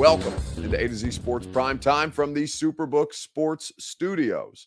Welcome 0.00 0.32
into 0.56 0.82
A 0.82 0.88
to 0.88 0.94
Z 0.94 1.10
Sports 1.10 1.46
Prime 1.46 1.78
Time 1.78 2.10
from 2.10 2.32
the 2.32 2.44
Superbook 2.44 3.12
Sports 3.12 3.70
Studios. 3.78 4.66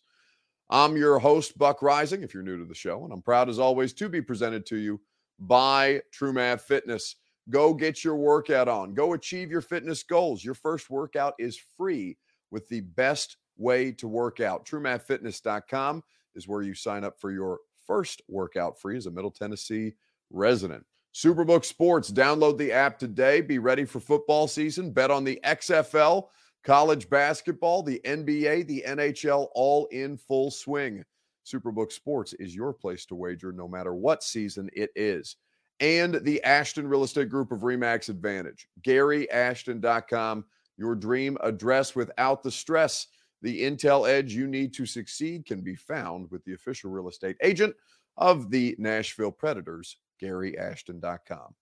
I'm 0.70 0.96
your 0.96 1.18
host, 1.18 1.58
Buck 1.58 1.80
Reising, 1.80 2.22
if 2.22 2.32
you're 2.32 2.44
new 2.44 2.56
to 2.56 2.64
the 2.64 2.72
show, 2.72 3.02
and 3.02 3.12
I'm 3.12 3.20
proud 3.20 3.48
as 3.48 3.58
always 3.58 3.92
to 3.94 4.08
be 4.08 4.22
presented 4.22 4.64
to 4.66 4.76
you 4.76 5.00
by 5.40 6.02
TrueMath 6.16 6.60
Fitness. 6.60 7.16
Go 7.50 7.74
get 7.74 8.04
your 8.04 8.14
workout 8.14 8.68
on. 8.68 8.94
Go 8.94 9.14
achieve 9.14 9.50
your 9.50 9.60
fitness 9.60 10.04
goals. 10.04 10.44
Your 10.44 10.54
first 10.54 10.88
workout 10.88 11.34
is 11.40 11.58
free 11.76 12.16
with 12.52 12.68
the 12.68 12.82
best 12.82 13.36
way 13.56 13.90
to 13.90 14.06
work 14.06 14.38
out. 14.38 14.64
TrueMathFitness.com 14.66 16.04
is 16.36 16.46
where 16.46 16.62
you 16.62 16.74
sign 16.74 17.02
up 17.02 17.18
for 17.18 17.32
your 17.32 17.58
first 17.86 18.22
workout 18.28 18.80
free 18.80 18.96
as 18.96 19.06
a 19.06 19.10
Middle 19.10 19.30
Tennessee 19.30 19.94
resident. 20.30 20.84
Superbook 21.14 21.64
Sports, 21.64 22.10
download 22.10 22.58
the 22.58 22.72
app 22.72 22.98
today. 22.98 23.40
Be 23.40 23.58
ready 23.58 23.84
for 23.84 24.00
football 24.00 24.48
season. 24.48 24.90
Bet 24.90 25.12
on 25.12 25.22
the 25.22 25.38
XFL, 25.44 26.26
college 26.64 27.08
basketball, 27.08 27.84
the 27.84 28.00
NBA, 28.04 28.66
the 28.66 28.84
NHL, 28.86 29.48
all 29.54 29.86
in 29.86 30.16
full 30.16 30.50
swing. 30.50 31.04
Superbook 31.46 31.92
Sports 31.92 32.32
is 32.34 32.54
your 32.54 32.72
place 32.72 33.06
to 33.06 33.14
wager 33.14 33.52
no 33.52 33.68
matter 33.68 33.94
what 33.94 34.24
season 34.24 34.68
it 34.72 34.90
is. 34.96 35.36
And 35.78 36.14
the 36.24 36.42
Ashton 36.42 36.88
Real 36.88 37.04
Estate 37.04 37.28
Group 37.28 37.52
of 37.52 37.60
Remax 37.60 38.08
Advantage. 38.08 38.66
GaryAshton.com, 38.82 40.44
your 40.76 40.94
dream 40.94 41.36
address 41.42 41.94
without 41.94 42.42
the 42.42 42.50
stress. 42.50 43.06
The 43.44 43.62
intel 43.62 44.08
edge 44.08 44.32
you 44.32 44.46
need 44.46 44.72
to 44.72 44.86
succeed 44.86 45.44
can 45.44 45.60
be 45.60 45.74
found 45.74 46.30
with 46.30 46.42
the 46.46 46.54
official 46.54 46.90
real 46.90 47.10
estate 47.10 47.36
agent 47.42 47.76
of 48.16 48.50
the 48.50 48.74
Nashville 48.78 49.30
Predators, 49.30 49.98
GaryAshton.com. 50.22 51.54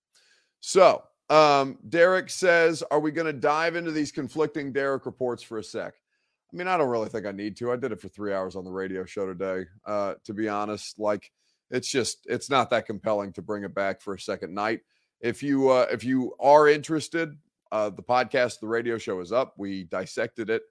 So, 0.61 1.03
um, 1.29 1.79
Derek 1.89 2.31
says, 2.31 2.85
Are 2.93 3.01
we 3.01 3.11
going 3.11 3.27
to 3.27 3.33
dive 3.33 3.75
into 3.75 3.91
these 3.91 4.13
conflicting 4.13 4.73
Derrick 4.73 5.07
reports 5.07 5.43
for 5.43 5.59
a 5.59 5.65
sec? 5.65 5.95
I 6.53 6.57
mean, 6.57 6.69
I 6.69 6.77
don't 6.77 6.89
really 6.89 7.09
think 7.09 7.27
I 7.27 7.33
need 7.33 7.57
to. 7.57 7.73
I 7.73 7.77
did 7.77 7.91
it 7.91 8.01
for 8.01 8.09
three 8.09 8.33
hours 8.33 8.55
on 8.55 8.65
the 8.65 8.71
radio 8.71 9.05
show 9.05 9.27
today. 9.27 9.65
Uh, 9.85 10.15
to 10.25 10.33
be 10.33 10.49
honest, 10.49 11.01
like 11.01 11.33
it's 11.73 11.89
just 11.89 12.27
it's 12.27 12.49
not 12.49 12.71
that 12.71 12.87
compelling 12.87 13.33
to 13.33 13.43
bring 13.43 13.65
it 13.65 13.75
back 13.75 14.01
for 14.01 14.15
a 14.15 14.21
second 14.21 14.55
night. 14.55 14.83
If 15.21 15.43
you 15.43 15.69
uh, 15.71 15.89
if 15.91 16.05
you 16.05 16.37
are 16.39 16.69
interested, 16.69 17.37
uh, 17.73 17.91
the 17.91 18.05
podcast, 18.05 18.61
the 18.61 18.69
radio 18.69 18.99
show 18.99 19.19
is 19.19 19.33
up. 19.33 19.55
We 19.57 19.83
dissected 19.85 20.49
it 20.49 20.63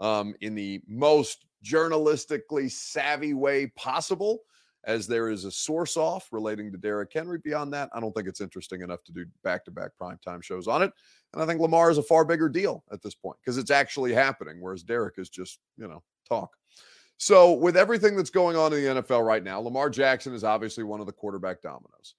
um, 0.00 0.34
in 0.40 0.54
the 0.54 0.82
most 0.88 1.46
journalistically 1.64 2.70
savvy 2.70 3.34
way 3.34 3.66
possible, 3.76 4.40
as 4.84 5.06
there 5.06 5.28
is 5.28 5.44
a 5.44 5.50
source 5.50 5.96
off 5.96 6.28
relating 6.32 6.72
to 6.72 6.78
Derrick 6.78 7.12
Henry. 7.12 7.38
Beyond 7.38 7.72
that, 7.74 7.90
I 7.92 8.00
don't 8.00 8.12
think 8.12 8.26
it's 8.26 8.40
interesting 8.40 8.80
enough 8.80 9.04
to 9.04 9.12
do 9.12 9.26
back 9.44 9.64
to 9.66 9.70
back 9.70 9.90
primetime 10.00 10.42
shows 10.42 10.66
on 10.66 10.82
it. 10.82 10.90
And 11.32 11.42
I 11.42 11.46
think 11.46 11.60
Lamar 11.60 11.90
is 11.90 11.98
a 11.98 12.02
far 12.02 12.24
bigger 12.24 12.48
deal 12.48 12.82
at 12.90 13.02
this 13.02 13.14
point 13.14 13.36
because 13.44 13.58
it's 13.58 13.70
actually 13.70 14.14
happening, 14.14 14.56
whereas 14.60 14.82
Derrick 14.82 15.14
is 15.18 15.28
just, 15.28 15.58
you 15.76 15.86
know, 15.86 16.02
talk. 16.28 16.56
So, 17.18 17.52
with 17.52 17.76
everything 17.76 18.16
that's 18.16 18.30
going 18.30 18.56
on 18.56 18.72
in 18.72 18.82
the 18.82 19.02
NFL 19.02 19.26
right 19.26 19.44
now, 19.44 19.60
Lamar 19.60 19.90
Jackson 19.90 20.32
is 20.32 20.42
obviously 20.42 20.84
one 20.84 21.00
of 21.00 21.06
the 21.06 21.12
quarterback 21.12 21.60
dominoes. 21.60 22.14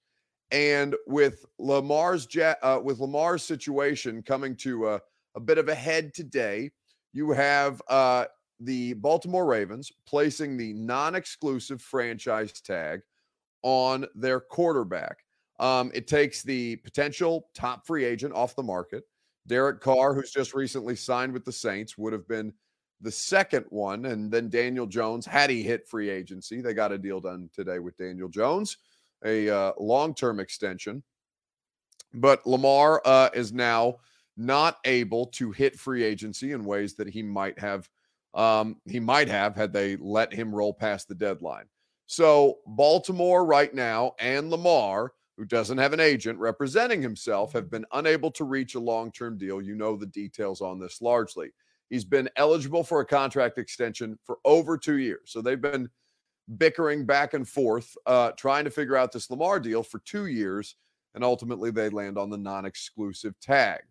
And 0.52 0.94
with 1.08 1.44
Lamar's 1.58 2.28
uh, 2.36 2.78
with 2.82 3.00
Lamar's 3.00 3.42
situation 3.42 4.22
coming 4.22 4.54
to 4.58 4.90
a, 4.90 5.00
a 5.34 5.40
bit 5.40 5.58
of 5.58 5.68
a 5.68 5.74
head 5.74 6.14
today, 6.14 6.70
you 7.12 7.30
have 7.32 7.80
uh, 7.88 8.26
the 8.60 8.94
Baltimore 8.94 9.46
Ravens 9.46 9.90
placing 10.06 10.56
the 10.56 10.72
non-exclusive 10.74 11.82
franchise 11.82 12.60
tag 12.60 13.00
on 13.62 14.06
their 14.14 14.40
quarterback. 14.40 15.18
Um, 15.60 15.90
it 15.94 16.08
takes 16.08 16.42
the 16.42 16.76
potential 16.76 17.48
top 17.54 17.86
free 17.86 18.04
agent 18.04 18.34
off 18.34 18.56
the 18.56 18.62
market. 18.62 19.04
Derek 19.46 19.80
Carr, 19.80 20.14
who's 20.14 20.30
just 20.30 20.54
recently 20.54 20.96
signed 20.96 21.32
with 21.32 21.44
the 21.44 21.52
Saints, 21.52 21.98
would 21.98 22.12
have 22.12 22.26
been 22.28 22.52
the 23.00 23.10
second 23.10 23.66
one. 23.70 24.06
And 24.06 24.30
then 24.30 24.48
Daniel 24.48 24.86
Jones, 24.86 25.26
had 25.26 25.50
he 25.50 25.62
hit 25.62 25.88
free 25.88 26.08
agency, 26.08 26.60
they 26.60 26.74
got 26.74 26.92
a 26.92 26.98
deal 26.98 27.20
done 27.20 27.50
today 27.52 27.78
with 27.78 27.96
Daniel 27.96 28.28
Jones, 28.28 28.78
a 29.24 29.48
uh, 29.50 29.72
long 29.78 30.14
term 30.14 30.40
extension. 30.40 31.02
But 32.14 32.46
Lamar 32.46 33.02
uh, 33.04 33.30
is 33.34 33.52
now 33.52 33.96
not 34.36 34.78
able 34.84 35.26
to 35.26 35.50
hit 35.50 35.78
free 35.78 36.02
agency 36.02 36.52
in 36.52 36.64
ways 36.64 36.94
that 36.94 37.08
he 37.08 37.22
might 37.22 37.58
have 37.58 37.88
um, 38.34 38.76
he 38.86 38.98
might 38.98 39.28
have 39.28 39.54
had 39.54 39.72
they 39.72 39.96
let 39.96 40.32
him 40.32 40.54
roll 40.54 40.72
past 40.72 41.06
the 41.06 41.14
deadline. 41.14 41.66
So 42.06 42.58
Baltimore 42.66 43.44
right 43.44 43.72
now 43.74 44.12
and 44.18 44.50
Lamar, 44.50 45.12
who 45.36 45.44
doesn't 45.44 45.78
have 45.78 45.92
an 45.92 46.00
agent 46.00 46.38
representing 46.38 47.02
himself, 47.02 47.52
have 47.52 47.70
been 47.70 47.84
unable 47.92 48.30
to 48.32 48.44
reach 48.44 48.74
a 48.74 48.80
long-term 48.80 49.36
deal. 49.36 49.60
You 49.60 49.74
know 49.74 49.96
the 49.96 50.06
details 50.06 50.62
on 50.62 50.78
this 50.78 51.02
largely. 51.02 51.50
He's 51.90 52.04
been 52.06 52.30
eligible 52.36 52.84
for 52.84 53.00
a 53.00 53.06
contract 53.06 53.58
extension 53.58 54.18
for 54.24 54.38
over 54.46 54.78
two 54.78 54.96
years. 54.96 55.24
So 55.26 55.42
they've 55.42 55.60
been 55.60 55.90
bickering 56.56 57.04
back 57.04 57.34
and 57.34 57.46
forth, 57.46 57.94
uh, 58.06 58.32
trying 58.32 58.64
to 58.64 58.70
figure 58.70 58.96
out 58.96 59.12
this 59.12 59.30
Lamar 59.30 59.60
deal 59.60 59.82
for 59.82 59.98
two 60.00 60.26
years. 60.26 60.76
And 61.14 61.22
ultimately, 61.22 61.70
they 61.70 61.90
land 61.90 62.16
on 62.16 62.30
the 62.30 62.38
non 62.38 62.64
exclusive 62.64 63.38
tag. 63.40 63.82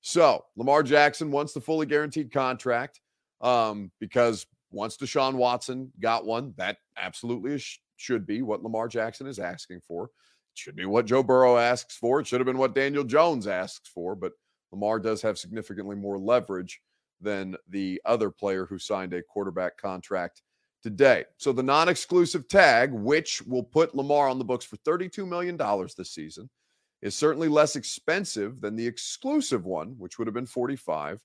So 0.00 0.44
Lamar 0.56 0.82
Jackson 0.82 1.30
wants 1.30 1.52
the 1.52 1.60
fully 1.60 1.86
guaranteed 1.86 2.32
contract 2.32 3.00
um, 3.40 3.90
because 4.00 4.46
once 4.70 4.96
Deshaun 4.96 5.34
Watson 5.34 5.92
got 6.00 6.24
one, 6.24 6.54
that 6.56 6.78
absolutely 6.96 7.62
should 7.96 8.26
be 8.26 8.42
what 8.42 8.62
Lamar 8.62 8.88
Jackson 8.88 9.26
is 9.26 9.38
asking 9.38 9.80
for. 9.80 10.04
It 10.04 10.10
should 10.54 10.76
be 10.76 10.86
what 10.86 11.06
Joe 11.06 11.22
Burrow 11.22 11.58
asks 11.58 11.96
for. 11.96 12.20
It 12.20 12.26
should 12.26 12.40
have 12.40 12.46
been 12.46 12.58
what 12.58 12.74
Daniel 12.74 13.04
Jones 13.04 13.46
asks 13.46 13.88
for, 13.88 14.14
but 14.14 14.32
Lamar 14.72 14.98
does 14.98 15.20
have 15.22 15.38
significantly 15.38 15.96
more 15.96 16.18
leverage 16.18 16.80
than 17.20 17.56
the 17.68 18.00
other 18.04 18.30
player 18.30 18.64
who 18.64 18.78
signed 18.78 19.12
a 19.12 19.22
quarterback 19.22 19.76
contract 19.76 20.42
today. 20.82 21.24
So 21.36 21.52
the 21.52 21.62
non 21.62 21.88
exclusive 21.88 22.48
tag, 22.48 22.92
which 22.92 23.42
will 23.42 23.62
put 23.62 23.94
Lamar 23.94 24.28
on 24.28 24.38
the 24.38 24.44
books 24.44 24.64
for 24.64 24.76
$32 24.78 25.26
million 25.28 25.56
this 25.96 26.12
season, 26.12 26.48
is 27.02 27.16
certainly 27.16 27.48
less 27.48 27.76
expensive 27.76 28.60
than 28.60 28.76
the 28.76 28.86
exclusive 28.86 29.64
one, 29.64 29.94
which 29.98 30.18
would 30.18 30.26
have 30.26 30.34
been 30.34 30.46
45 30.46 31.20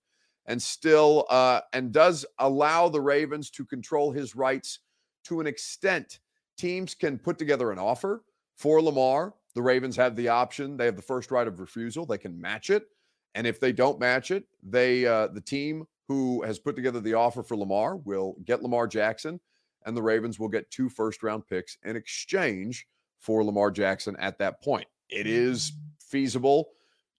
and 0.48 0.62
still 0.62 1.26
uh, 1.30 1.62
and 1.74 1.92
does 1.92 2.26
allow 2.40 2.90
the 2.90 3.02
Ravens 3.02 3.50
to 3.52 3.66
control 3.66 4.12
his 4.12 4.36
rights 4.36 4.80
to 5.26 5.40
an 5.40 5.48
extent. 5.48 6.20
Teams 6.58 6.94
can 6.96 7.18
put 7.18 7.38
together 7.38 7.72
an 7.72 7.80
offer 7.80 8.24
for 8.56 8.82
Lamar. 8.82 9.34
The 9.56 9.62
Ravens 9.62 9.96
have 9.96 10.16
the 10.16 10.30
option; 10.30 10.78
they 10.78 10.86
have 10.86 10.96
the 10.96 11.02
first 11.02 11.32
right 11.32 11.48
of 11.48 11.60
refusal. 11.60 12.06
They 12.06 12.18
can 12.18 12.40
match 12.40 12.70
it, 12.70 12.88
and 13.34 13.48
if 13.48 13.60
they 13.60 13.72
don't 13.72 14.00
match 14.00 14.32
it, 14.32 14.46
they 14.64 15.06
uh, 15.06 15.28
the 15.28 15.42
team 15.42 15.86
who 16.08 16.44
has 16.44 16.60
put 16.60 16.76
together 16.76 17.00
the 17.00 17.16
offer 17.16 17.42
for 17.42 17.58
Lamar 17.58 17.98
will 17.98 18.36
get 18.46 18.62
Lamar 18.62 18.88
Jackson, 18.88 19.40
and 19.86 19.98
the 19.98 20.04
Ravens 20.04 20.40
will 20.40 20.50
get 20.50 20.70
two 20.70 20.90
first 20.90 21.24
round 21.24 21.48
picks 21.48 21.78
in 21.84 21.96
exchange 21.96 22.86
for 23.20 23.44
Lamar 23.44 23.72
Jackson 23.72 24.16
at 24.18 24.38
that 24.38 24.62
point. 24.62 24.88
It 25.10 25.28
is 25.28 25.74
feasible 26.00 26.70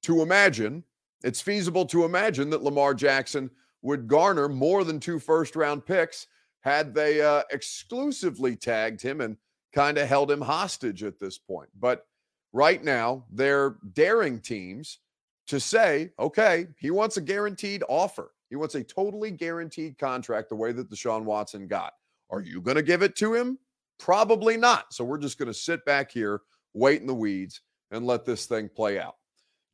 to 0.03 0.23
imagine. 0.23 0.85
It's 1.23 1.41
feasible 1.41 1.87
to 1.87 2.05
imagine 2.05 2.51
that 2.51 2.63
Lamar 2.63 2.95
Jackson 2.95 3.51
would 3.83 4.09
garner 4.09 4.49
more 4.49 4.85
than 4.85 5.01
two 5.01 5.19
first 5.19 5.57
round 5.57 5.87
picks 5.87 6.27
had 6.61 6.95
they 6.95 7.21
uh, 7.21 7.43
exclusively 7.51 8.57
tagged 8.57 9.01
him 9.01 9.21
and 9.21 9.37
kind 9.73 9.99
of 9.99 10.09
held 10.09 10.31
him 10.31 10.41
hostage 10.41 11.05
at 11.05 11.21
this 11.21 11.39
point. 11.39 11.69
But 11.79 12.07
right 12.53 12.83
now, 12.83 13.25
they're 13.31 13.77
daring 13.93 14.41
teams 14.41 14.99
to 15.47 15.61
say, 15.61 16.11
okay, 16.19 16.67
he 16.79 16.91
wants 16.91 17.17
a 17.17 17.21
guaranteed 17.21 17.85
offer. 17.89 18.33
He 18.51 18.57
wants 18.57 18.75
a 18.75 18.83
totally 18.83 19.31
guaranteed 19.31 19.99
contract 19.99 20.49
the 20.49 20.57
way 20.57 20.73
that 20.73 20.91
Deshaun 20.91 21.25
Watson 21.25 21.69
got. 21.69 21.93
Are 22.31 22.41
you 22.41 22.61
going 22.61 22.77
to 22.77 22.83
give 22.83 23.03
it 23.03 23.17
to 23.17 23.35
him? 23.35 23.59
Probably 23.99 24.57
not. 24.57 24.93
So 24.93 25.05
we're 25.05 25.19
just 25.19 25.39
going 25.39 25.47
to 25.47 25.55
sit 25.55 25.85
back 25.85 26.11
here, 26.11 26.41
wait 26.75 27.01
in 27.01 27.07
the 27.07 27.15
weeds, 27.15 27.61
and 27.91 28.07
let 28.07 28.25
this 28.25 28.47
thing 28.47 28.69
play 28.69 28.99
out. 28.99 29.17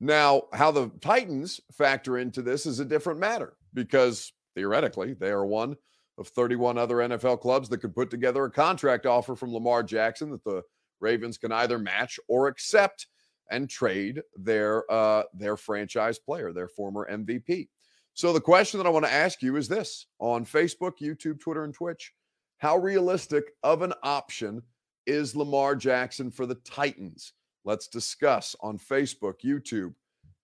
Now, 0.01 0.43
how 0.53 0.73
the 0.73 0.91
Titans 1.01 1.61
factor 1.73 2.19
into 2.19 2.43
this 2.43 2.67
is 2.67 2.81
a 2.81 2.85
different 2.85 3.21
matter 3.21 3.55
because 3.73 4.33
theoretically 4.55 5.15
they 5.15 5.31
are 5.31 5.47
one 5.47 5.77
of 6.19 6.29
31 6.29 6.77
other 6.77 6.97
NFL 6.97 7.41
clubs 7.41 7.69
that 7.69 7.79
could 7.79 7.95
put 7.95 8.11
together 8.11 8.45
a 8.45 8.51
contract 8.51 9.07
offer 9.07 9.35
from 9.35 9.53
Lamar 9.55 9.83
Jackson 9.83 10.31
that 10.31 10.45
the 10.45 10.63
Ravens 11.01 11.39
can 11.39 11.53
either 11.53 11.79
match 11.79 12.19
or 12.29 12.49
accept 12.49 13.07
and 13.51 13.69
trade 13.69 14.23
their 14.37 14.91
uh, 14.91 15.25
their 15.35 15.57
franchise 15.57 16.19
player, 16.19 16.53
their 16.53 16.69
former 16.69 17.09
MVP. 17.11 17.69
So 18.15 18.33
the 18.33 18.41
question 18.41 18.79
that 18.79 18.87
I 18.87 18.91
want 18.91 19.05
to 19.05 19.13
ask 19.13 19.43
you 19.43 19.57
is 19.57 19.69
this: 19.69 20.07
on 20.19 20.45
Facebook, 20.45 20.95
YouTube, 21.01 21.41
Twitter, 21.41 21.65
and 21.65 21.75
Twitch, 21.75 22.13
how 22.59 22.77
realistic 22.77 23.53
of 23.63 23.83
an 23.83 23.93
option 24.03 24.63
is 25.07 25.37
Lamar 25.37 25.77
Jackson 25.77 26.31
for 26.31 26.47
the 26.47 26.55
Titans? 26.57 27.33
Let's 27.65 27.87
discuss 27.87 28.57
on 28.61 28.79
Facebook, 28.79 29.41
YouTube, 29.45 29.95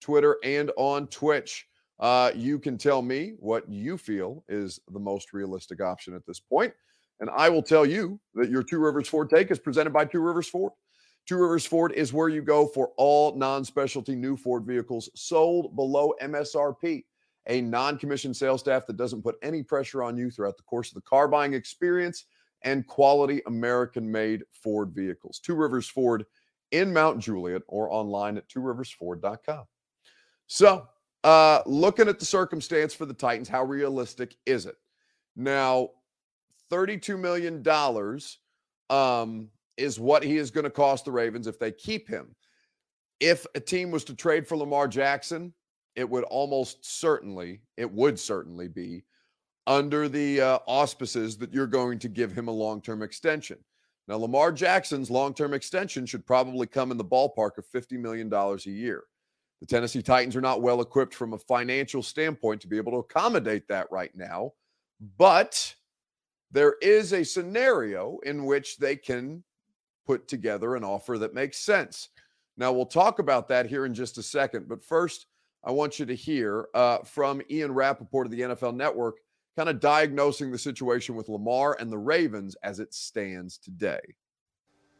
Twitter, 0.00 0.36
and 0.44 0.70
on 0.76 1.08
Twitch. 1.08 1.66
Uh, 1.98 2.30
you 2.34 2.58
can 2.58 2.78
tell 2.78 3.02
me 3.02 3.34
what 3.38 3.68
you 3.68 3.98
feel 3.98 4.44
is 4.48 4.78
the 4.92 5.00
most 5.00 5.32
realistic 5.32 5.80
option 5.80 6.14
at 6.14 6.24
this 6.26 6.38
point, 6.38 6.72
and 7.18 7.28
I 7.30 7.48
will 7.48 7.62
tell 7.62 7.84
you 7.84 8.20
that 8.34 8.50
your 8.50 8.62
Two 8.62 8.78
Rivers 8.78 9.08
Ford 9.08 9.30
take 9.30 9.50
is 9.50 9.58
presented 9.58 9.92
by 9.92 10.04
Two 10.04 10.20
Rivers 10.20 10.48
Ford. 10.48 10.72
Two 11.26 11.36
Rivers 11.36 11.66
Ford 11.66 11.92
is 11.92 12.12
where 12.12 12.28
you 12.28 12.40
go 12.40 12.66
for 12.68 12.92
all 12.96 13.34
non 13.36 13.64
specialty 13.64 14.14
new 14.14 14.36
Ford 14.36 14.64
vehicles 14.64 15.10
sold 15.14 15.74
below 15.74 16.14
MSRP. 16.22 17.04
A 17.48 17.60
non 17.60 17.98
commissioned 17.98 18.36
sales 18.36 18.60
staff 18.60 18.86
that 18.86 18.96
doesn't 18.96 19.22
put 19.22 19.36
any 19.42 19.62
pressure 19.62 20.02
on 20.02 20.16
you 20.16 20.30
throughout 20.30 20.56
the 20.56 20.62
course 20.62 20.88
of 20.88 20.94
the 20.94 21.00
car 21.00 21.26
buying 21.26 21.54
experience 21.54 22.26
and 22.62 22.86
quality 22.86 23.42
American 23.46 24.10
made 24.10 24.44
Ford 24.52 24.92
vehicles. 24.94 25.38
Two 25.38 25.54
Rivers 25.54 25.88
Ford 25.88 26.24
in 26.70 26.92
Mount 26.92 27.18
Juliet 27.18 27.62
or 27.68 27.90
online 27.92 28.36
at 28.36 28.48
tworiversford.com. 28.48 29.64
So, 30.46 30.88
uh, 31.24 31.62
looking 31.66 32.08
at 32.08 32.18
the 32.18 32.24
circumstance 32.24 32.94
for 32.94 33.06
the 33.06 33.14
Titans, 33.14 33.48
how 33.48 33.64
realistic 33.64 34.36
is 34.46 34.66
it? 34.66 34.76
Now, 35.36 35.90
$32 36.70 37.18
million 37.18 37.62
um, 38.90 39.48
is 39.76 40.00
what 40.00 40.22
he 40.22 40.36
is 40.36 40.50
going 40.50 40.64
to 40.64 40.70
cost 40.70 41.04
the 41.04 41.12
Ravens 41.12 41.46
if 41.46 41.58
they 41.58 41.72
keep 41.72 42.08
him. 42.08 42.34
If 43.20 43.46
a 43.54 43.60
team 43.60 43.90
was 43.90 44.04
to 44.04 44.14
trade 44.14 44.46
for 44.46 44.56
Lamar 44.56 44.86
Jackson, 44.88 45.52
it 45.96 46.08
would 46.08 46.24
almost 46.24 46.84
certainly, 46.84 47.62
it 47.76 47.90
would 47.90 48.18
certainly 48.18 48.68
be 48.68 49.04
under 49.66 50.08
the 50.08 50.40
uh, 50.40 50.58
auspices 50.66 51.36
that 51.38 51.52
you're 51.52 51.66
going 51.66 51.98
to 51.98 52.08
give 52.08 52.32
him 52.32 52.48
a 52.48 52.52
long 52.52 52.80
term 52.80 53.02
extension. 53.02 53.58
Now, 54.08 54.16
Lamar 54.16 54.50
Jackson's 54.52 55.10
long 55.10 55.34
term 55.34 55.52
extension 55.52 56.06
should 56.06 56.26
probably 56.26 56.66
come 56.66 56.90
in 56.90 56.96
the 56.96 57.04
ballpark 57.04 57.58
of 57.58 57.70
$50 57.70 57.98
million 57.98 58.32
a 58.32 58.56
year. 58.64 59.04
The 59.60 59.66
Tennessee 59.66 60.02
Titans 60.02 60.34
are 60.34 60.40
not 60.40 60.62
well 60.62 60.80
equipped 60.80 61.14
from 61.14 61.34
a 61.34 61.38
financial 61.38 62.02
standpoint 62.02 62.60
to 62.62 62.68
be 62.68 62.78
able 62.78 62.92
to 62.92 62.98
accommodate 62.98 63.68
that 63.68 63.86
right 63.90 64.14
now, 64.16 64.52
but 65.18 65.74
there 66.50 66.76
is 66.80 67.12
a 67.12 67.24
scenario 67.24 68.18
in 68.24 68.46
which 68.46 68.78
they 68.78 68.96
can 68.96 69.42
put 70.06 70.26
together 70.26 70.74
an 70.74 70.84
offer 70.84 71.18
that 71.18 71.34
makes 71.34 71.58
sense. 71.58 72.08
Now, 72.56 72.72
we'll 72.72 72.86
talk 72.86 73.18
about 73.18 73.46
that 73.48 73.66
here 73.66 73.84
in 73.84 73.92
just 73.92 74.16
a 74.16 74.22
second. 74.22 74.68
But 74.68 74.82
first, 74.82 75.26
I 75.64 75.70
want 75.70 75.98
you 75.98 76.06
to 76.06 76.14
hear 76.14 76.68
uh, 76.74 76.98
from 76.98 77.42
Ian 77.50 77.72
Rapoport 77.72 78.26
of 78.26 78.30
the 78.30 78.40
NFL 78.40 78.74
Network, 78.74 79.18
kind 79.58 79.68
of 79.68 79.80
diagnosing 79.80 80.52
the 80.52 80.58
situation 80.58 81.16
with 81.16 81.28
Lamar 81.28 81.76
and 81.80 81.90
the 81.90 81.98
Ravens 81.98 82.54
as 82.62 82.78
it 82.78 82.94
stands 82.94 83.58
today. 83.58 83.98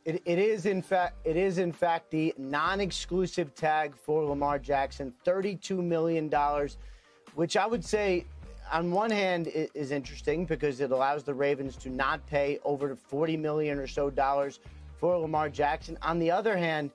It, 0.05 0.21
it 0.25 0.41
is 0.41 0.67
in 0.67 0.83
fact 0.83 1.15
it 1.25 1.37
is 1.37 1.59
in 1.59 1.73
fact 1.73 2.11
the 2.11 2.35
non-exclusive 2.37 3.55
tag 3.55 3.95
for 3.95 4.25
Lamar 4.25 4.59
Jackson, 4.59 5.15
thirty-two 5.25 5.81
million 5.81 6.29
dollars, 6.29 6.77
which 7.37 7.57
I 7.57 7.69
would 7.69 7.85
say, 7.85 8.25
on 8.73 8.91
one 8.91 9.13
hand, 9.13 9.47
is 9.75 9.93
interesting 9.93 10.45
because 10.45 10.81
it 10.81 10.91
allows 10.91 11.23
the 11.23 11.35
Ravens 11.35 11.77
to 11.77 11.89
not 11.89 12.27
pay 12.27 12.59
over 12.65 12.97
forty 12.97 13.37
million 13.37 13.79
or 13.79 13.87
so 13.87 14.11
dollars 14.11 14.59
for 14.97 15.17
Lamar 15.17 15.49
Jackson. 15.49 15.97
On 16.03 16.19
the 16.19 16.33
other 16.33 16.57
hand, 16.57 16.91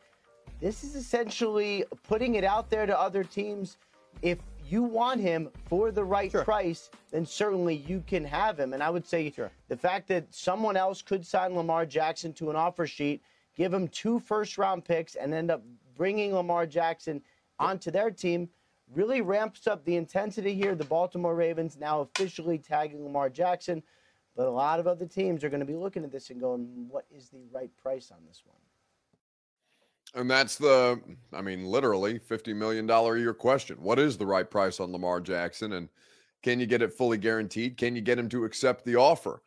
this 0.60 0.84
is 0.84 0.98
essentially 0.98 1.86
putting 2.06 2.36
it 2.36 2.44
out 2.44 2.70
there 2.70 2.86
to 2.86 3.00
other 3.00 3.24
teams. 3.24 3.78
If 4.22 4.40
you 4.68 4.84
want 4.84 5.22
him 5.22 5.50
for 5.66 5.92
the 5.92 6.04
right 6.04 6.32
sure. 6.32 6.44
price, 6.44 6.90
then 7.12 7.26
certainly 7.26 7.76
you 7.76 8.04
can 8.08 8.24
have 8.26 8.60
him. 8.60 8.74
And 8.74 8.82
I 8.82 8.90
would 8.90 9.06
say 9.06 9.32
sure. 9.32 9.52
the 9.68 9.78
fact 9.78 10.08
that 10.10 10.34
someone 10.34 10.78
else 10.78 11.02
could 11.02 11.26
sign 11.26 11.56
Lamar 11.56 11.86
Jackson 11.86 12.34
to 12.34 12.50
an 12.50 12.56
offer 12.56 12.88
sheet, 12.88 13.22
give 13.56 13.74
him 13.74 13.88
two 13.88 14.20
first 14.20 14.58
round 14.58 14.86
picks, 14.86 15.16
and 15.16 15.34
end 15.34 15.52
up 15.52 15.64
bringing 15.96 16.34
Lamar 16.34 16.66
Jackson 16.66 17.22
onto 17.60 17.92
their 17.92 18.12
team 18.12 18.50
really 18.94 19.22
ramps 19.22 19.68
up 19.68 19.84
the 19.86 19.96
intensity 19.96 20.54
here. 20.54 20.76
The 20.76 20.84
Baltimore 20.84 21.36
Ravens 21.36 21.78
now 21.80 22.02
officially 22.02 22.58
tagging 22.58 23.04
Lamar 23.04 23.30
Jackson. 23.30 23.84
But 24.36 24.48
a 24.48 24.52
lot 24.52 24.80
of 24.80 24.88
other 24.88 25.06
teams 25.06 25.44
are 25.44 25.50
going 25.50 25.60
to 25.60 25.66
be 25.66 25.76
looking 25.76 26.04
at 26.04 26.12
this 26.12 26.30
and 26.30 26.40
going, 26.40 26.88
what 26.90 27.06
is 27.12 27.30
the 27.30 27.42
right 27.52 27.70
price 27.78 28.12
on 28.12 28.18
this 28.28 28.42
one? 28.46 28.58
And 30.16 30.30
that's 30.30 30.58
the, 30.58 31.02
I 31.34 31.42
mean, 31.42 31.66
literally 31.66 32.20
$50 32.20 32.56
million 32.56 32.88
a 32.90 33.16
year 33.18 33.34
question. 33.34 33.78
What 33.82 33.98
is 33.98 34.18
the 34.18 34.26
right 34.26 34.50
price 34.50 34.80
on 34.80 34.92
Lamar 34.92 35.20
Jackson? 35.20 35.74
And 35.74 35.90
can 36.44 36.60
you 36.60 36.68
get 36.68 36.84
it 36.84 36.94
fully 36.94 37.18
guaranteed? 37.18 37.78
Can 37.78 37.96
you 37.96 38.02
get 38.02 38.20
him 38.20 38.30
to 38.30 38.46
accept 38.46 38.86
the 38.86 38.96
offer? 38.96 39.42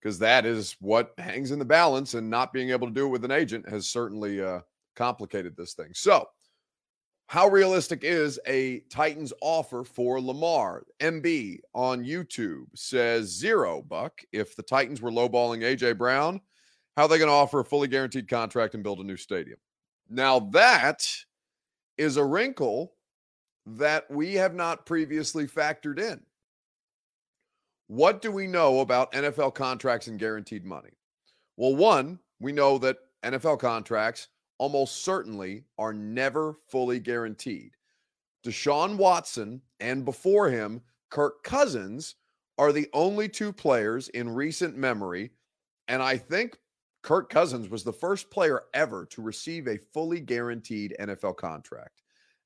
Because 0.00 0.18
that 0.20 0.46
is 0.46 0.76
what 0.80 1.12
hangs 1.18 1.50
in 1.50 1.58
the 1.58 1.64
balance. 1.64 2.14
And 2.14 2.30
not 2.30 2.52
being 2.52 2.70
able 2.70 2.86
to 2.86 2.94
do 2.94 3.06
it 3.06 3.10
with 3.10 3.24
an 3.24 3.32
agent 3.32 3.68
has 3.68 3.88
certainly 3.88 4.40
uh, 4.40 4.60
complicated 4.94 5.56
this 5.56 5.74
thing. 5.74 5.90
So, 5.92 6.28
how 7.26 7.48
realistic 7.48 8.04
is 8.04 8.38
a 8.46 8.80
Titans 8.90 9.32
offer 9.40 9.84
for 9.84 10.20
Lamar? 10.20 10.84
MB 11.00 11.60
on 11.74 12.04
YouTube 12.04 12.66
says 12.74 13.30
zero 13.30 13.80
buck. 13.80 14.20
If 14.32 14.54
the 14.54 14.62
Titans 14.62 15.00
were 15.00 15.10
lowballing 15.10 15.62
AJ 15.62 15.96
Brown, 15.96 16.42
how 16.96 17.04
are 17.04 17.08
they 17.08 17.18
going 17.18 17.28
to 17.28 17.34
offer 17.34 17.60
a 17.60 17.64
fully 17.64 17.88
guaranteed 17.88 18.28
contract 18.28 18.74
and 18.74 18.82
build 18.82 19.00
a 19.00 19.04
new 19.04 19.16
stadium? 19.16 19.58
Now, 20.12 20.40
that 20.50 21.08
is 21.96 22.18
a 22.18 22.24
wrinkle 22.24 22.92
that 23.64 24.10
we 24.10 24.34
have 24.34 24.54
not 24.54 24.84
previously 24.84 25.46
factored 25.46 25.98
in. 25.98 26.20
What 27.86 28.20
do 28.20 28.30
we 28.30 28.46
know 28.46 28.80
about 28.80 29.12
NFL 29.12 29.54
contracts 29.54 30.08
and 30.08 30.18
guaranteed 30.18 30.66
money? 30.66 30.90
Well, 31.56 31.74
one, 31.74 32.18
we 32.40 32.52
know 32.52 32.76
that 32.78 32.98
NFL 33.22 33.58
contracts 33.58 34.28
almost 34.58 35.02
certainly 35.02 35.64
are 35.78 35.94
never 35.94 36.56
fully 36.68 37.00
guaranteed. 37.00 37.72
Deshaun 38.44 38.96
Watson 38.96 39.62
and 39.80 40.04
before 40.04 40.50
him, 40.50 40.82
Kirk 41.10 41.42
Cousins 41.42 42.16
are 42.58 42.72
the 42.72 42.88
only 42.92 43.30
two 43.30 43.52
players 43.52 44.08
in 44.10 44.28
recent 44.28 44.76
memory. 44.76 45.30
And 45.88 46.02
I 46.02 46.18
think 46.18 46.58
Kirk 47.02 47.28
Cousins 47.28 47.68
was 47.68 47.82
the 47.82 47.92
first 47.92 48.30
player 48.30 48.62
ever 48.74 49.06
to 49.06 49.22
receive 49.22 49.66
a 49.66 49.78
fully 49.92 50.20
guaranteed 50.20 50.94
NFL 51.00 51.36
contract 51.36 52.02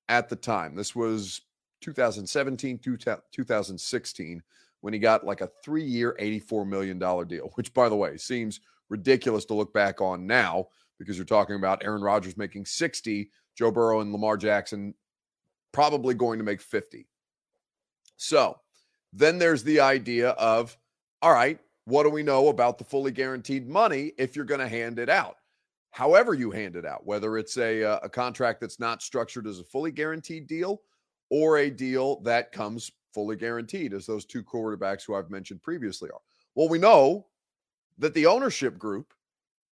at 0.08 0.28
the 0.28 0.36
time. 0.36 0.74
This 0.74 0.96
was 0.96 1.42
2017, 1.82 2.78
2016, 2.78 4.42
when 4.80 4.92
he 4.92 4.98
got 4.98 5.26
like 5.26 5.42
a 5.42 5.50
three 5.62 5.84
year, 5.84 6.16
$84 6.18 6.66
million 6.66 6.98
deal, 6.98 7.50
which, 7.54 7.74
by 7.74 7.88
the 7.88 7.96
way, 7.96 8.16
seems 8.16 8.60
ridiculous 8.88 9.44
to 9.46 9.54
look 9.54 9.74
back 9.74 10.00
on 10.00 10.26
now 10.26 10.68
because 10.98 11.16
you're 11.16 11.26
talking 11.26 11.56
about 11.56 11.84
Aaron 11.84 12.02
Rodgers 12.02 12.36
making 12.36 12.64
60, 12.64 13.30
Joe 13.56 13.70
Burrow 13.70 14.00
and 14.00 14.12
Lamar 14.12 14.36
Jackson 14.36 14.94
probably 15.72 16.14
going 16.14 16.38
to 16.38 16.44
make 16.44 16.62
50. 16.62 17.06
So 18.16 18.58
then 19.12 19.38
there's 19.38 19.62
the 19.62 19.80
idea 19.80 20.30
of, 20.30 20.76
all 21.20 21.32
right, 21.32 21.58
what 21.86 22.02
do 22.02 22.10
we 22.10 22.22
know 22.22 22.48
about 22.48 22.78
the 22.78 22.84
fully 22.84 23.12
guaranteed 23.12 23.68
money 23.68 24.12
if 24.18 24.36
you're 24.36 24.44
going 24.44 24.60
to 24.60 24.68
hand 24.68 24.98
it 24.98 25.08
out? 25.08 25.36
However, 25.90 26.34
you 26.34 26.50
hand 26.50 26.76
it 26.76 26.84
out, 26.84 27.06
whether 27.06 27.38
it's 27.38 27.56
a, 27.56 27.82
uh, 27.82 28.00
a 28.02 28.08
contract 28.08 28.60
that's 28.60 28.78
not 28.78 29.02
structured 29.02 29.46
as 29.46 29.60
a 29.60 29.64
fully 29.64 29.92
guaranteed 29.92 30.46
deal 30.46 30.82
or 31.30 31.58
a 31.58 31.70
deal 31.70 32.20
that 32.20 32.52
comes 32.52 32.90
fully 33.14 33.36
guaranteed, 33.36 33.94
as 33.94 34.04
those 34.04 34.26
two 34.26 34.42
quarterbacks 34.42 35.06
who 35.06 35.14
I've 35.14 35.30
mentioned 35.30 35.62
previously 35.62 36.10
are. 36.10 36.20
Well, 36.54 36.68
we 36.68 36.78
know 36.78 37.26
that 37.98 38.12
the 38.14 38.26
ownership 38.26 38.78
group 38.78 39.14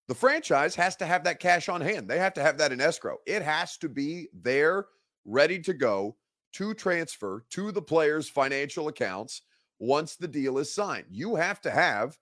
the 0.08 0.16
franchise 0.16 0.74
has 0.76 0.96
to 0.96 1.06
have 1.06 1.26
that 1.26 1.40
cash 1.40 1.68
on 1.68 1.82
hand. 1.82 2.08
They 2.08 2.18
have 2.18 2.34
to 2.36 2.42
have 2.42 2.58
that 2.60 2.72
in 2.72 2.80
escrow. 2.80 3.18
It 3.26 3.42
has 3.42 3.78
to 3.78 3.90
be 3.90 4.30
there, 4.34 4.86
ready 5.26 5.60
to 5.60 5.74
go 5.74 6.16
to 6.54 6.74
transfer 6.74 7.44
to 7.50 7.72
the 7.74 7.82
player's 7.82 8.30
financial 8.30 8.88
accounts 8.88 9.42
once 9.80 10.16
the 10.16 10.28
deal 10.28 10.58
is 10.58 10.74
signed. 10.74 11.06
You 11.10 11.36
have 11.36 11.62
to 11.62 11.72
have 11.72 12.18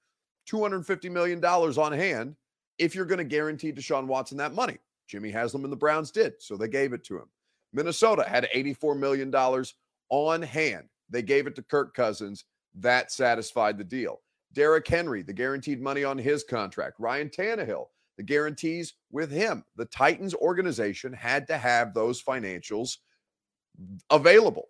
$250 0.50 1.12
million 1.12 1.44
on 1.44 1.92
hand 1.92 2.36
if 2.78 2.96
you're 2.96 3.06
going 3.06 3.20
to 3.20 3.24
guarantee 3.24 3.72
Deshaun 3.72 4.08
Watson 4.08 4.38
that 4.38 4.54
money. 4.54 4.78
Jimmy 5.08 5.32
Haslam 5.32 5.64
and 5.64 5.72
the 5.72 5.78
Browns 5.78 6.12
did, 6.12 6.34
so 6.40 6.58
they 6.58 6.68
gave 6.68 6.94
it 6.94 7.04
to 7.06 7.16
him. 7.18 7.30
Minnesota 7.74 8.24
had 8.28 8.48
$84 8.56 8.98
million 8.98 9.34
on 10.10 10.42
hand. 10.42 10.90
They 11.10 11.22
gave 11.22 11.48
it 11.48 11.56
to 11.56 11.62
Kirk 11.62 11.94
Cousins. 11.94 12.46
That 12.76 13.12
satisfied 13.12 13.78
the 13.78 13.84
deal. 13.84 14.22
Derrick 14.54 14.88
Henry, 14.88 15.22
the 15.22 15.34
guaranteed 15.34 15.82
money 15.82 16.04
on 16.04 16.18
his 16.18 16.44
contract. 16.44 17.00
Ryan 17.00 17.30
Tannehill, 17.30 17.88
the 18.18 18.24
guarantees 18.24 18.94
with 19.12 19.30
him. 19.30 19.64
The 19.76 19.86
Titans 19.86 20.34
organization 20.34 21.14
had 21.14 21.46
to 21.48 21.58
have 21.58 21.94
those 21.94 22.24
financials 22.24 22.98
available 24.10 24.70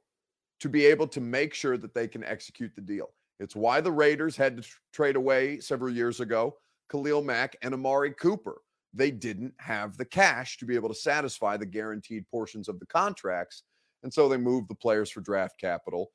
to 0.59 0.69
be 0.69 0.85
able 0.85 1.07
to 1.07 1.21
make 1.21 1.53
sure 1.53 1.77
that 1.77 1.93
they 1.93 2.07
can 2.07 2.23
execute 2.23 2.73
the 2.75 2.81
deal. 2.81 3.09
It's 3.39 3.55
why 3.55 3.81
the 3.81 3.91
Raiders 3.91 4.37
had 4.37 4.57
to 4.57 4.69
trade 4.93 5.15
away 5.15 5.59
several 5.59 5.93
years 5.93 6.19
ago 6.19 6.55
Khalil 6.89 7.23
Mack 7.23 7.55
and 7.61 7.73
Amari 7.73 8.11
Cooper 8.11 8.61
they 8.95 9.11
didn't 9.11 9.53
have 9.59 9.97
the 9.97 10.05
cash 10.05 10.57
to 10.57 10.65
be 10.65 10.73
able 10.73 10.89
to 10.89 10.95
satisfy 10.95 11.57
the 11.57 11.65
guaranteed 11.65 12.25
portions 12.29 12.69
of 12.69 12.79
the 12.79 12.85
contracts. 12.85 13.63
And 14.03 14.13
so 14.13 14.29
they 14.29 14.37
moved 14.37 14.69
the 14.69 14.75
players 14.75 15.11
for 15.11 15.19
draft 15.19 15.59
capital. 15.59 16.11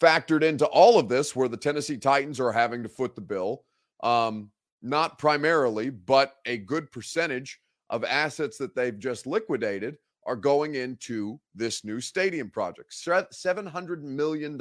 Factored 0.00 0.42
into 0.42 0.66
all 0.66 0.98
of 0.98 1.08
this, 1.08 1.34
where 1.34 1.48
the 1.48 1.56
Tennessee 1.56 1.98
Titans 1.98 2.40
are 2.40 2.52
having 2.52 2.82
to 2.82 2.88
foot 2.88 3.14
the 3.14 3.20
bill, 3.20 3.64
um, 4.02 4.50
not 4.80 5.18
primarily, 5.18 5.90
but 5.90 6.36
a 6.46 6.58
good 6.58 6.90
percentage 6.90 7.60
of 7.90 8.04
assets 8.04 8.56
that 8.58 8.74
they've 8.74 8.98
just 8.98 9.26
liquidated 9.26 9.98
are 10.30 10.36
going 10.36 10.76
into 10.76 11.40
this 11.56 11.84
new 11.84 12.00
stadium 12.00 12.48
project. 12.48 12.92
$700 12.92 14.00
million 14.00 14.56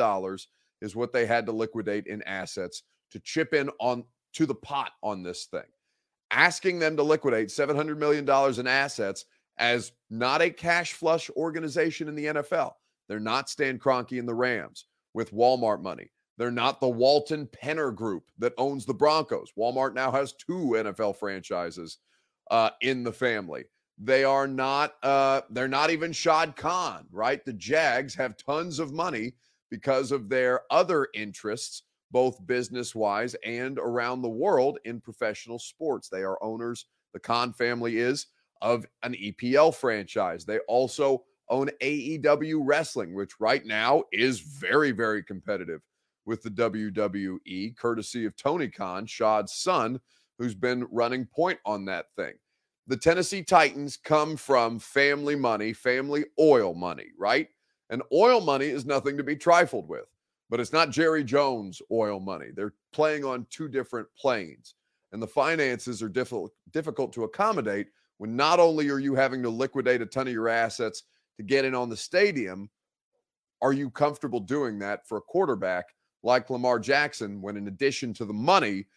is 0.82 0.96
what 0.96 1.14
they 1.14 1.28
had 1.28 1.46
to 1.46 1.52
liquidate 1.52 2.08
in 2.08 2.24
assets 2.24 2.82
to 3.12 3.20
chip 3.20 3.54
in 3.54 3.70
on 3.80 4.04
to 4.34 4.48
the 4.48 4.56
pot 4.56 4.94
on 5.04 5.22
this 5.22 5.46
thing. 5.46 5.62
Asking 6.32 6.80
them 6.80 6.98
to 6.98 7.04
liquidate 7.04 7.50
$700 7.50 8.00
million 8.00 8.28
in 8.60 8.66
assets 8.66 9.26
as 9.60 9.92
not 10.10 10.42
a 10.42 10.50
cash 10.50 10.94
flush 10.94 11.30
organization 11.38 12.08
in 12.08 12.16
the 12.16 12.26
NFL. 12.26 12.72
They're 13.08 13.20
not 13.20 13.48
Stan 13.48 13.78
Kroenke 13.78 14.18
and 14.18 14.28
the 14.28 14.34
Rams 14.34 14.86
with 15.14 15.32
Walmart 15.32 15.84
money. 15.84 16.10
They're 16.40 16.50
not 16.50 16.82
the 16.82 16.90
Walton 16.90 17.48
Penner 17.48 17.94
Group 17.94 18.24
that 18.40 18.54
owns 18.58 18.88
the 18.88 18.94
Broncos. 18.96 19.52
Walmart 19.56 19.94
now 19.94 20.10
has 20.10 20.34
two 20.34 20.72
NFL 20.76 21.18
franchises 21.18 22.00
uh, 22.50 22.72
in 22.82 23.04
the 23.04 23.14
family. 23.14 23.66
They 24.00 24.24
are 24.24 24.48
not. 24.48 24.96
Uh, 25.03 25.41
they're 25.50 25.68
not 25.68 25.89
even 25.89 26.13
Shad 26.13 26.56
Khan, 26.56 27.06
right? 27.12 27.44
The 27.44 27.53
Jags 27.53 28.15
have 28.15 28.38
tons 28.38 28.79
of 28.79 28.94
money 28.94 29.34
because 29.70 30.12
of 30.12 30.29
their 30.29 30.62
other 30.72 31.08
interests, 31.13 31.84
both 32.12 32.46
business 32.48 32.96
wise 32.96 33.36
and 33.46 33.77
around 33.77 34.22
the 34.22 34.29
world 34.29 34.79
in 34.86 35.01
professional 35.01 35.60
sports. 35.60 36.08
They 36.08 36.24
are 36.24 36.41
owners. 36.41 36.86
The 37.13 37.20
Khan 37.20 37.53
family 37.53 37.98
is 37.98 38.27
of 38.62 38.86
an 39.03 39.13
EPL 39.13 39.75
franchise. 39.75 40.46
They 40.46 40.60
also 40.60 41.24
own 41.50 41.70
AEW 41.82 42.62
Wrestling, 42.63 43.13
which 43.13 43.39
right 43.39 43.65
now 43.65 44.03
is 44.12 44.39
very, 44.39 44.91
very 44.91 45.24
competitive 45.24 45.82
with 46.25 46.41
the 46.44 46.51
WWE, 46.51 47.75
courtesy 47.75 48.25
of 48.25 48.36
Tony 48.36 48.68
Khan, 48.68 49.06
Shad's 49.06 49.53
son, 49.53 50.00
who's 50.38 50.56
been 50.56 50.88
running 50.91 51.25
point 51.25 51.60
on 51.65 51.86
that 51.86 52.06
thing. 52.15 52.34
The 52.89 52.98
Tennessee 52.98 53.43
Titans 53.43 53.98
come 53.98 54.36
from 54.36 54.79
family 54.79 55.36
money, 55.36 55.74
family 55.74 56.25
oil 56.39 56.74
money, 56.74 57.10
right? 57.19 57.48
And 57.91 58.01
oil 58.12 58.41
money 58.41 58.65
is 58.65 58.84
nothing 58.84 59.15
to 59.15 59.24
be 59.24 59.36
trifled 59.36 59.88
with, 59.88 60.08
but 60.50 60.60
it's 60.60 60.74
not 60.74 60.89
Jerry 60.89 61.24
Jones 61.24 61.84
oil 61.91 62.19
money. 62.19 62.48
They're 62.51 62.74
playing 62.91 63.24
on 63.24 63.46
two 63.51 63.67
different 63.67 64.08
planes, 64.17 64.74
and 65.12 65.22
the 65.22 65.27
finances 65.27 66.01
are 66.01 66.10
difficult 66.10 66.51
difficult 66.72 67.13
to 67.13 67.25
accommodate 67.25 67.89
when 68.17 68.36
not 68.36 68.60
only 68.60 68.89
are 68.89 68.98
you 68.98 69.13
having 69.13 69.43
to 69.43 69.50
liquidate 69.51 70.01
a 70.01 70.08
ton 70.08 70.27
of 70.27 70.34
your 70.34 70.50
assets 70.50 71.03
to 71.38 71.43
get 71.43 71.65
in 71.65 71.75
on 71.75 71.89
the 71.89 71.98
stadium, 71.98 72.72
are 73.62 73.72
you 73.72 73.91
comfortable 73.91 74.39
doing 74.39 74.79
that 74.79 75.08
for 75.08 75.19
a 75.19 75.22
quarterback 75.22 75.86
like 76.24 76.50
Lamar 76.50 76.79
Jackson 76.79 77.39
when, 77.39 77.55
in 77.55 77.67
addition 77.67 78.15
to 78.15 78.25
the 78.25 78.34
money, 78.34 78.88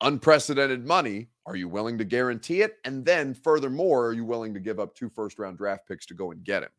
unprecedented 0.00 0.86
money, 0.86 1.28
are 1.46 1.56
you 1.56 1.68
willing 1.68 1.98
to 1.98 2.04
guarantee 2.04 2.62
it? 2.62 2.78
And 2.84 3.04
then, 3.04 3.34
furthermore, 3.34 4.06
are 4.06 4.12
you 4.12 4.24
willing 4.24 4.54
to 4.54 4.60
give 4.60 4.80
up 4.80 4.94
two 4.94 5.08
first 5.08 5.38
round 5.38 5.58
draft 5.58 5.86
picks 5.86 6.06
to 6.06 6.14
go 6.14 6.30
and 6.30 6.42
get 6.44 6.62
him? 6.62 6.70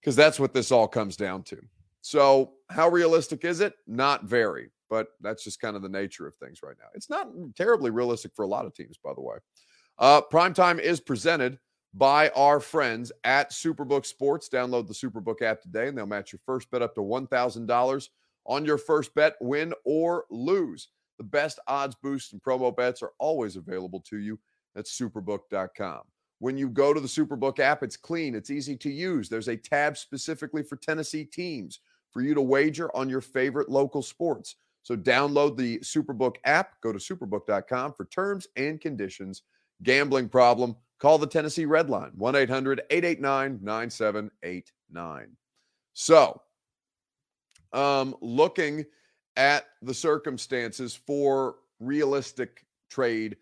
Because 0.00 0.16
that's 0.16 0.40
what 0.40 0.52
this 0.52 0.72
all 0.72 0.88
comes 0.88 1.16
down 1.16 1.42
to. 1.44 1.58
So, 2.00 2.54
how 2.70 2.88
realistic 2.88 3.44
is 3.44 3.60
it? 3.60 3.74
Not 3.86 4.24
very, 4.24 4.70
but 4.88 5.08
that's 5.20 5.44
just 5.44 5.60
kind 5.60 5.76
of 5.76 5.82
the 5.82 5.88
nature 5.88 6.26
of 6.26 6.34
things 6.36 6.60
right 6.62 6.76
now. 6.78 6.88
It's 6.94 7.10
not 7.10 7.28
terribly 7.56 7.90
realistic 7.90 8.32
for 8.34 8.44
a 8.44 8.48
lot 8.48 8.66
of 8.66 8.74
teams, 8.74 8.98
by 9.02 9.14
the 9.14 9.20
way. 9.20 9.36
Uh, 9.98 10.20
Primetime 10.22 10.78
is 10.78 11.00
presented 11.00 11.58
by 11.94 12.28
our 12.30 12.60
friends 12.60 13.10
at 13.24 13.50
Superbook 13.50 14.06
Sports. 14.06 14.48
Download 14.48 14.86
the 14.86 14.94
Superbook 14.94 15.42
app 15.42 15.60
today, 15.60 15.88
and 15.88 15.98
they'll 15.98 16.06
match 16.06 16.32
your 16.32 16.40
first 16.46 16.70
bet 16.70 16.82
up 16.82 16.94
to 16.94 17.00
$1,000 17.00 18.08
on 18.46 18.64
your 18.64 18.78
first 18.78 19.14
bet, 19.14 19.34
win 19.40 19.74
or 19.84 20.24
lose. 20.30 20.88
The 21.18 21.24
best 21.24 21.58
odds 21.66 21.96
boosts 22.02 22.32
and 22.32 22.42
promo 22.42 22.74
bets 22.74 23.02
are 23.02 23.12
always 23.18 23.56
available 23.56 24.00
to 24.08 24.18
you 24.18 24.38
at 24.76 24.86
superbook.com. 24.86 26.02
When 26.40 26.56
you 26.56 26.68
go 26.68 26.94
to 26.94 27.00
the 27.00 27.08
Superbook 27.08 27.58
app, 27.58 27.82
it's 27.82 27.96
clean, 27.96 28.36
it's 28.36 28.50
easy 28.50 28.76
to 28.76 28.90
use. 28.90 29.28
There's 29.28 29.48
a 29.48 29.56
tab 29.56 29.96
specifically 29.96 30.62
for 30.62 30.76
Tennessee 30.76 31.24
teams 31.24 31.80
for 32.12 32.22
you 32.22 32.32
to 32.34 32.40
wager 32.40 32.94
on 32.96 33.08
your 33.08 33.20
favorite 33.20 33.68
local 33.68 34.02
sports. 34.02 34.56
So 34.82 34.96
download 34.96 35.56
the 35.56 35.78
Superbook 35.80 36.36
app, 36.44 36.80
go 36.80 36.92
to 36.92 36.98
superbook.com 36.98 37.92
for 37.94 38.04
terms 38.06 38.46
and 38.56 38.80
conditions. 38.80 39.42
Gambling 39.82 40.28
problem, 40.28 40.76
call 40.98 41.18
the 41.18 41.26
Tennessee 41.26 41.66
Red 41.66 41.90
Line, 41.90 42.12
1 42.16 42.36
800 42.36 42.82
889 42.90 43.58
9789. 43.62 45.36
So, 45.92 46.40
um, 47.72 48.16
looking 48.20 48.84
at 49.38 49.66
the 49.80 49.94
circumstances 49.94 50.94
for 50.94 51.56
realistic 51.80 52.66
trade 52.90 53.36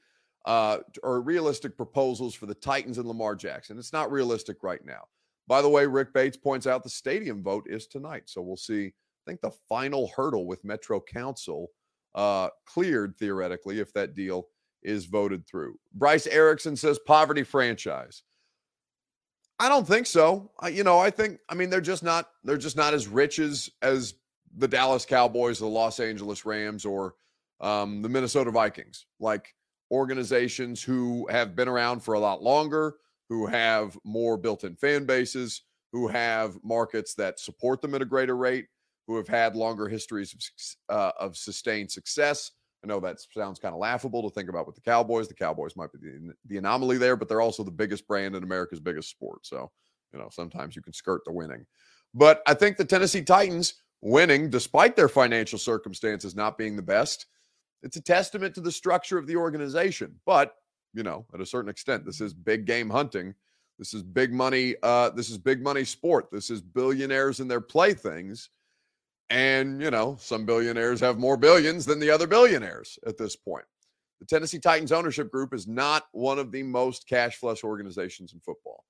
uh, 0.45 0.79
or 1.03 1.21
realistic 1.21 1.77
proposals 1.77 2.35
for 2.35 2.47
the 2.47 2.55
Titans 2.55 2.99
and 2.99 3.09
Lamar 3.09 3.35
Jackson. 3.35 3.79
It's 3.79 3.93
not 3.93 4.13
realistic 4.13 4.63
right 4.63 4.85
now. 4.85 5.09
By 5.49 5.63
the 5.63 5.69
way, 5.69 5.87
Rick 5.87 6.13
Bates 6.13 6.37
points 6.37 6.67
out 6.67 6.85
the 6.85 6.91
stadium 6.91 7.43
vote 7.43 7.65
is 7.69 7.87
tonight. 7.87 8.25
So 8.27 8.43
we'll 8.43 8.57
see. 8.57 8.87
I 8.87 9.31
think 9.31 9.41
the 9.41 9.53
final 9.69 10.13
hurdle 10.15 10.47
with 10.47 10.65
Metro 10.65 11.01
Council 11.01 11.71
uh, 12.15 12.51
cleared 12.65 13.17
theoretically 13.19 13.81
if 13.81 13.93
that 13.95 14.15
deal 14.15 14.49
is 14.83 15.07
voted 15.07 15.47
through. 15.47 15.79
Bryce 15.95 16.27
Erickson 16.27 16.77
says 16.77 16.99
poverty 17.07 17.43
franchise. 17.43 18.23
I 19.59 19.69
don't 19.69 19.87
think 19.87 20.07
so. 20.07 20.51
I, 20.61 20.69
you 20.69 20.85
know, 20.85 20.99
I 20.99 21.11
think 21.11 21.39
I 21.49 21.55
mean 21.55 21.71
they're 21.71 21.81
just 21.81 22.03
not 22.03 22.29
they're 22.45 22.59
just 22.59 22.77
not 22.77 22.93
as 22.93 23.09
rich 23.09 23.39
as 23.39 23.71
as 23.83 24.15
the 24.57 24.69
Dallas 24.69 25.05
Cowboys, 25.05 25.59
the 25.59 25.67
Los 25.67 26.01
Angeles 26.01 26.45
Rams, 26.45 26.85
or 26.85 27.15
um, 27.61 28.03
the 28.03 28.09
Minnesota 28.09 28.51
Vikings, 28.51 29.07
like 29.21 29.55
organizations 29.91 30.83
who 30.83 31.27
have 31.29 31.55
been 31.55 31.69
around 31.69 32.01
for 32.01 32.15
a 32.15 32.21
lot 32.21 32.43
longer, 32.43 32.97
who 33.29 33.47
have 33.47 33.97
more 34.05 34.37
built 34.37 34.65
in 34.65 34.75
fan 34.77 35.05
bases, 35.05 35.63
who 35.93 36.09
have 36.09 36.59
markets 36.63 37.15
that 37.15 37.39
support 37.39 37.81
them 37.81 37.95
at 37.95 38.03
a 38.03 38.07
greater 38.07 38.37
rate, 38.37 38.67
who 39.07 39.17
have 39.17 39.29
had 39.29 39.55
longer 39.55 39.89
histories 39.89 40.35
of, 40.89 40.97
uh, 40.97 41.13
of 41.19 41.37
sustained 41.37 41.91
success. 41.91 42.51
I 42.85 42.89
know 42.89 43.01
that 43.01 43.19
sounds 43.35 43.59
kind 43.59 43.75
of 43.75 43.81
laughable 43.81 44.29
to 44.29 44.35
think 44.35 44.49
about 44.49 44.67
with 44.67 44.77
the 44.77 44.81
Cowboys. 44.81 45.29
The 45.29 45.35
Cowboys 45.35 45.77
might 45.77 45.93
be 45.93 45.99
the, 45.99 46.35
the 46.47 46.59
anomaly 46.59 46.99
there, 46.99 47.17
but 47.17 47.29
they're 47.29 47.41
also 47.41 47.65
the 47.65 47.71
biggest 47.71 48.07
brand 48.07 48.37
in 48.37 48.43
America's 48.43 48.81
biggest 48.81 49.11
sport. 49.11 49.47
So, 49.47 49.71
you 50.13 50.19
know, 50.19 50.29
sometimes 50.31 50.77
you 50.77 50.83
can 50.83 50.93
skirt 50.93 51.23
the 51.25 51.33
winning. 51.33 51.67
But 52.15 52.43
I 52.47 52.55
think 52.55 52.77
the 52.77 52.85
Tennessee 52.85 53.23
Titans 53.23 53.75
winning 54.07 54.49
despite 54.49 54.95
their 54.95 55.09
financial 55.09 55.59
circumstances 55.59 56.37
not 56.37 56.57
being 56.57 56.77
the 56.77 56.83
best. 56.83 57.27
It's 57.83 57.97
a 57.97 58.01
testament 58.01 58.55
to 58.55 58.61
the 58.61 58.71
structure 58.71 59.19
of 59.19 59.27
the 59.27 59.37
organization. 59.37 60.15
But, 60.25 60.55
you 60.95 61.03
know, 61.03 61.27
at 61.35 61.41
a 61.41 61.47
certain 61.47 61.69
extent, 61.69 62.07
this 62.07 62.21
is 62.21 62.33
big 62.33 62.67
game 62.67 62.89
hunting. 62.89 63.35
This 63.79 63.93
is 63.95 64.03
big 64.03 64.33
money. 64.33 64.77
Uh, 64.83 65.11
this 65.11 65.29
is 65.29 65.39
big 65.39 65.61
money 65.61 65.85
sport. 65.85 66.29
This 66.31 66.51
is 66.51 66.63
billionaires 66.63 67.41
and 67.41 67.51
their 67.51 67.61
playthings. 67.61 68.49
And, 69.29 69.83
you 69.83 69.91
know, 69.91 70.17
some 70.21 70.47
billionaires 70.47 71.01
have 71.01 71.19
more 71.19 71.37
billions 71.37 71.85
than 71.85 71.99
the 71.99 72.11
other 72.11 72.29
billionaires 72.29 72.99
at 73.07 73.19
this 73.19 73.35
point. 73.35 73.65
The 74.21 74.27
Tennessee 74.27 74.61
Titans 74.61 74.93
ownership 74.93 75.33
group 75.33 75.53
is 75.53 75.67
not 75.67 76.05
one 76.13 76.39
of 76.39 76.53
the 76.53 76.63
most 76.63 77.09
cash 77.09 77.37
flush 77.37 77.65
organizations 77.65 78.33
in 78.33 78.41
football. 78.41 78.85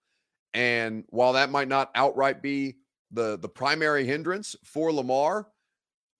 And 0.52 1.04
while 1.08 1.32
that 1.32 1.50
might 1.50 1.68
not 1.68 1.90
outright 1.94 2.42
be 2.42 2.76
the 3.16 3.38
the 3.38 3.48
primary 3.48 4.04
hindrance 4.04 4.54
for 4.62 4.92
Lamar, 4.92 5.48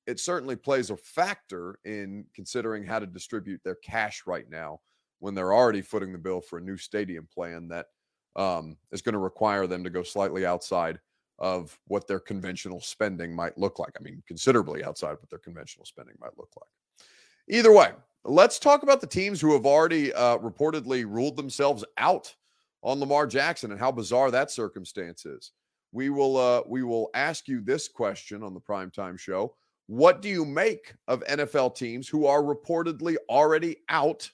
it 0.07 0.19
certainly 0.19 0.57
plays 0.57 0.91
a 0.91 0.97
factor 0.97 1.79
in 1.85 2.25
considering 2.35 2.85
how 2.85 2.99
to 2.99 3.07
distribute 3.07 3.61
their 3.63 3.77
cash 3.77 4.23
right 4.27 4.49
now 4.51 4.81
when 5.21 5.35
they're 5.35 5.55
already 5.55 5.83
footing 5.83 6.13
the 6.13 6.19
bill 6.19 6.41
for 6.41 6.59
a 6.59 6.63
new 6.63 6.77
stadium 6.77 7.29
plan 7.33 7.69
that 7.69 7.87
um, 8.35 8.77
is 8.93 9.03
going 9.03 9.13
to 9.15 9.19
require 9.19 9.67
them 9.67 9.85
to 9.85 9.91
go 9.91 10.03
slightly 10.03 10.45
outside 10.45 10.99
of 11.39 11.79
what 11.87 12.07
their 12.07 12.21
conventional 12.21 12.81
spending 12.81 13.35
might 13.35 13.57
look 13.59 13.79
like. 13.79 13.93
I 13.99 14.03
mean, 14.03 14.23
considerably 14.27 14.85
outside 14.85 15.13
of 15.13 15.21
what 15.21 15.31
their 15.31 15.39
conventional 15.39 15.85
spending 15.85 16.15
might 16.21 16.37
look 16.37 16.51
like. 16.57 17.07
Either 17.49 17.73
way, 17.73 17.93
let's 18.25 18.59
talk 18.59 18.83
about 18.83 19.01
the 19.01 19.07
teams 19.07 19.41
who 19.41 19.53
have 19.53 19.67
already 19.67 20.13
uh, 20.13 20.39
reportedly 20.39 21.05
ruled 21.07 21.37
themselves 21.37 21.85
out 21.99 22.35
on 22.83 23.01
Lamar 23.01 23.27
Jackson 23.27 23.71
and 23.71 23.81
how 23.81 23.93
bizarre 23.93 24.31
that 24.31 24.51
circumstance 24.51 25.27
is 25.27 25.53
we 25.93 26.11
will 26.11 26.37
uh, 26.37 26.63
we 26.67 26.83
will 26.83 27.11
ask 27.15 27.49
you 27.49 27.61
this 27.61 27.89
question 27.89 28.43
on 28.43 28.55
the 28.55 28.61
primetime 28.61 29.19
show. 29.19 29.55
What 29.87 30.21
do 30.21 30.29
you 30.29 30.45
make 30.45 30.95
of 31.07 31.25
NFL 31.25 31.77
teams 31.77 32.09
who 32.09 32.27
are 32.27 32.43
reportedly 32.43 33.17
already 33.29 33.77
out 33.89 34.29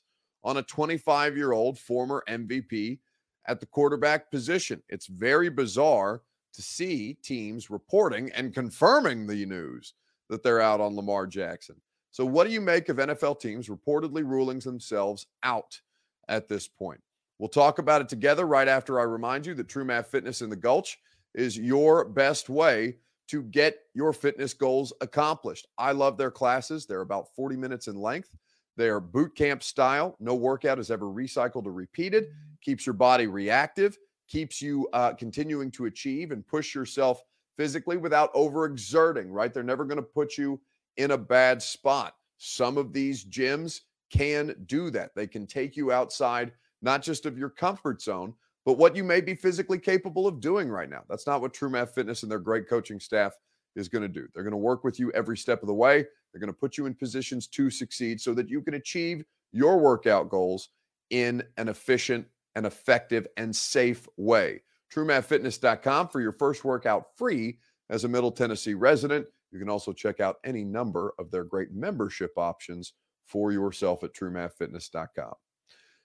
on 0.45 0.57
a 0.57 0.63
25 0.63 1.37
year 1.37 1.53
old 1.53 1.79
former 1.79 2.23
MVP 2.29 2.99
at 3.47 3.61
the 3.61 3.67
quarterback 3.67 4.31
position? 4.31 4.83
It's 4.89 5.07
very 5.07 5.51
bizarre 5.51 6.23
to 6.55 6.63
see 6.63 7.17
teams 7.23 7.71
reporting 7.71 8.31
and 8.35 8.55
confirming 8.55 9.27
the 9.27 9.47
news 9.47 9.95
that 10.29 10.43
they're 10.43 10.61
out 10.61 10.81
on 10.81 10.97
Lamar 10.97 11.27
Jackson. 11.27 11.77
So, 12.11 12.25
what 12.25 12.47
do 12.47 12.53
you 12.53 12.61
make 12.61 12.89
of 12.89 12.97
NFL 12.97 13.41
teams 13.41 13.69
reportedly 13.69 14.23
ruling 14.25 14.59
themselves 14.59 15.27
out? 15.43 15.81
at 16.29 16.49
this 16.49 16.69
point. 16.69 17.01
We'll 17.39 17.49
talk 17.49 17.79
about 17.79 18.01
it 18.01 18.09
together 18.09 18.47
right 18.47 18.69
after 18.69 19.01
I 19.01 19.05
remind 19.05 19.47
you 19.47 19.55
that 19.55 19.69
True 19.69 19.85
Math 19.85 20.09
Fitness 20.09 20.43
in 20.43 20.51
the 20.51 20.57
Gulch 20.57 20.99
is 21.35 21.57
your 21.59 22.05
best 22.05 22.49
way 22.49 22.97
to 23.29 23.43
get 23.45 23.79
your 23.95 24.13
fitness 24.13 24.53
goals 24.53 24.93
accomplished. 25.01 25.67
I 25.79 25.93
love 25.93 26.19
their 26.19 26.31
classes. 26.31 26.87
They're 26.87 27.01
about 27.01 27.35
40 27.35 27.57
minutes 27.57 27.89
in 27.89 27.97
length. 27.97 28.29
They 28.77 28.89
are 28.89 29.01
boot 29.01 29.35
camp 29.35 29.63
style. 29.63 30.17
No 30.21 30.35
workout 30.35 30.79
is 30.79 30.91
ever 30.91 31.07
recycled 31.07 31.67
or 31.67 31.73
repeated. 31.73 32.29
Keeps 32.63 32.87
your 32.87 32.95
body 32.95 33.27
reactive, 33.27 33.99
keeps 34.29 34.63
you 34.63 34.89
uh, 34.93 35.13
continuing 35.15 35.71
to 35.73 35.87
achieve 35.87 36.31
and 36.31 36.47
push 36.47 36.75
yourself 36.75 37.23
physically 37.57 37.97
without 37.97 38.33
overexerting, 38.35 39.27
right? 39.31 39.53
They're 39.53 39.63
never 39.63 39.85
going 39.85 39.97
to 39.97 40.03
put 40.03 40.39
you 40.39 40.61
in 40.97 41.11
a 41.11 41.19
bad 41.19 41.63
spot. 41.63 42.15
Some 42.39 42.79
of 42.79 42.93
these 42.93 43.25
gyms 43.25 43.81
can 44.11 44.55
do 44.67 44.91
that. 44.91 45.15
They 45.15 45.27
can 45.27 45.47
take 45.47 45.77
you 45.77 45.93
outside, 45.93 46.53
not 46.81 47.03
just 47.03 47.27
of 47.27 47.39
your 47.39 47.51
comfort 47.51 48.03
zone, 48.03 48.35
but 48.65 48.79
what 48.79 48.95
you 48.95 49.05
may 49.05 49.21
be 49.21 49.35
physically 49.35 49.79
capable 49.79 50.27
of 50.27 50.41
doing 50.41 50.69
right 50.69 50.89
now. 50.89 51.03
That's 51.09 51.27
not 51.27 51.41
what 51.41 51.53
True 51.53 51.71
Math 51.71 51.95
Fitness 51.95 52.23
and 52.23 52.31
their 52.31 52.39
great 52.39 52.69
coaching 52.69 53.01
staff 53.01 53.33
is 53.75 53.89
going 53.89 54.03
to 54.03 54.09
do. 54.09 54.27
They're 54.33 54.45
going 54.45 54.53
to 54.53 54.59
work 54.59 54.85
with 54.85 54.99
you 55.01 55.11
every 55.13 55.37
step 55.37 55.63
of 55.63 55.67
the 55.67 55.75
way. 55.75 56.07
They're 56.33 56.41
going 56.41 56.53
to 56.53 56.59
put 56.59 56.77
you 56.77 56.87
in 56.87 56.95
positions 56.95 57.47
to 57.49 57.71
succeed 57.71 58.21
so 58.21 58.35
that 58.35 58.49
you 58.49 58.63
can 58.63 58.75
achieve 58.75 59.25
your 59.53 59.79
workout 59.79 60.29
goals 60.29 60.71
in 61.11 61.43
an 61.57 61.69
efficient 61.69 62.27
and 62.55 62.67
effective 62.67 63.27
and 63.37 63.55
safe 63.55 64.09
way. 64.17 64.63
TrueMathFitness.com 64.95 66.09
for 66.09 66.21
your 66.21 66.33
first 66.33 66.65
workout 66.65 67.07
free 67.17 67.59
as 67.91 68.05
a 68.05 68.09
Middle 68.09 68.33
Tennessee 68.33 68.75
resident. 68.75 69.27
You 69.51 69.59
can 69.59 69.69
also 69.69 69.93
check 69.93 70.21
out 70.21 70.37
any 70.45 70.65
number 70.65 71.15
of 71.19 71.31
their 71.31 71.45
great 71.45 71.73
membership 71.73 72.33
options 72.37 72.95
for 73.27 73.53
yourself 73.53 74.05
at 74.05 74.15
TrueMathFitness.com. 74.15 75.35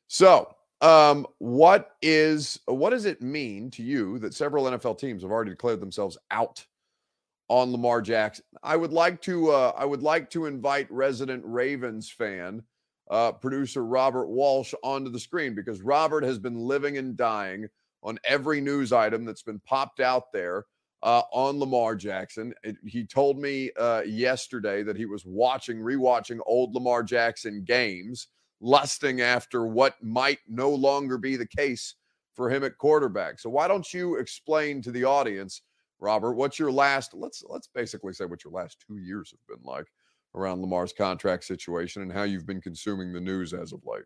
So, 0.08 0.54
um, 0.82 1.26
what 1.40 1.96
is 2.02 2.60
what 2.66 2.92
does 2.92 3.06
it 3.06 3.22
mean 3.22 3.72
to 3.72 3.84
you 3.84 4.20
that 4.20 4.34
several 4.34 4.66
NFL 4.66 5.00
teams 5.00 5.24
have 5.24 5.32
already 5.32 5.52
declared 5.52 5.80
themselves 5.80 6.18
out 6.32 6.66
on 7.50 7.72
Lamar 7.72 8.02
Jackson? 8.02 8.46
I 8.64 8.76
would 8.76 8.94
like 8.94 9.22
to 9.24 9.52
uh, 9.52 9.74
I 9.78 9.86
would 9.86 10.04
like 10.04 10.30
to 10.32 10.46
invite 10.46 10.92
resident 10.92 11.44
Ravens 11.46 12.10
fan 12.10 12.64
uh, 13.10 13.32
producer 13.32 13.86
Robert 13.86 14.28
Walsh 14.28 14.74
onto 14.84 15.10
the 15.10 15.20
screen 15.20 15.56
because 15.56 15.82
Robert 15.82 16.24
has 16.24 16.38
been 16.40 16.60
living 16.60 16.98
and 16.98 17.16
dying 17.16 17.68
on 18.04 18.20
every 18.24 18.62
news 18.62 18.94
item 18.94 19.26
that's 19.26 19.42
been 19.42 19.60
popped 19.66 20.00
out 20.00 20.32
there 20.32 20.66
uh, 21.04 21.22
on 21.32 21.60
Lamar 21.60 21.96
Jackson. 21.96 22.54
It, 22.64 22.78
he 22.86 23.06
told 23.06 23.40
me 23.40 23.72
uh, 23.80 24.02
yesterday 24.06 24.84
that 24.84 24.98
he 24.98 25.06
was 25.06 25.26
watching, 25.26 25.78
rewatching 25.78 26.40
old 26.46 26.74
Lamar 26.74 27.04
Jackson 27.04 27.64
games, 27.64 28.28
lusting 28.60 29.22
after 29.22 29.68
what 29.68 30.02
might 30.02 30.40
no 30.48 30.70
longer 30.70 31.18
be 31.18 31.36
the 31.36 31.48
case 31.48 31.96
for 32.34 32.50
him 32.50 32.64
at 32.64 32.78
quarterback. 32.78 33.40
So 33.40 33.50
why 33.50 33.68
don't 33.68 33.94
you 33.94 34.16
explain 34.16 34.82
to 34.84 34.92
the 34.92 35.04
audience, 35.04 35.62
Robert, 36.00 36.34
what's 36.34 36.60
your 36.60 36.72
last? 36.72 37.14
Let's 37.14 37.44
let's 37.48 37.68
basically 37.68 38.14
say 38.14 38.26
what 38.26 38.44
your 38.44 38.54
last 38.54 38.84
two 38.88 38.98
years 38.98 39.32
have 39.32 39.58
been 39.58 39.66
like 39.66 39.88
around 40.36 40.62
Lamar's 40.62 40.94
contract 40.94 41.44
situation 41.44 42.04
and 42.04 42.12
how 42.12 42.24
you've 42.24 42.46
been 42.46 42.62
consuming 42.62 43.12
the 43.12 43.20
news 43.20 43.54
as 43.54 43.74
of 43.74 43.82
late. 43.86 44.04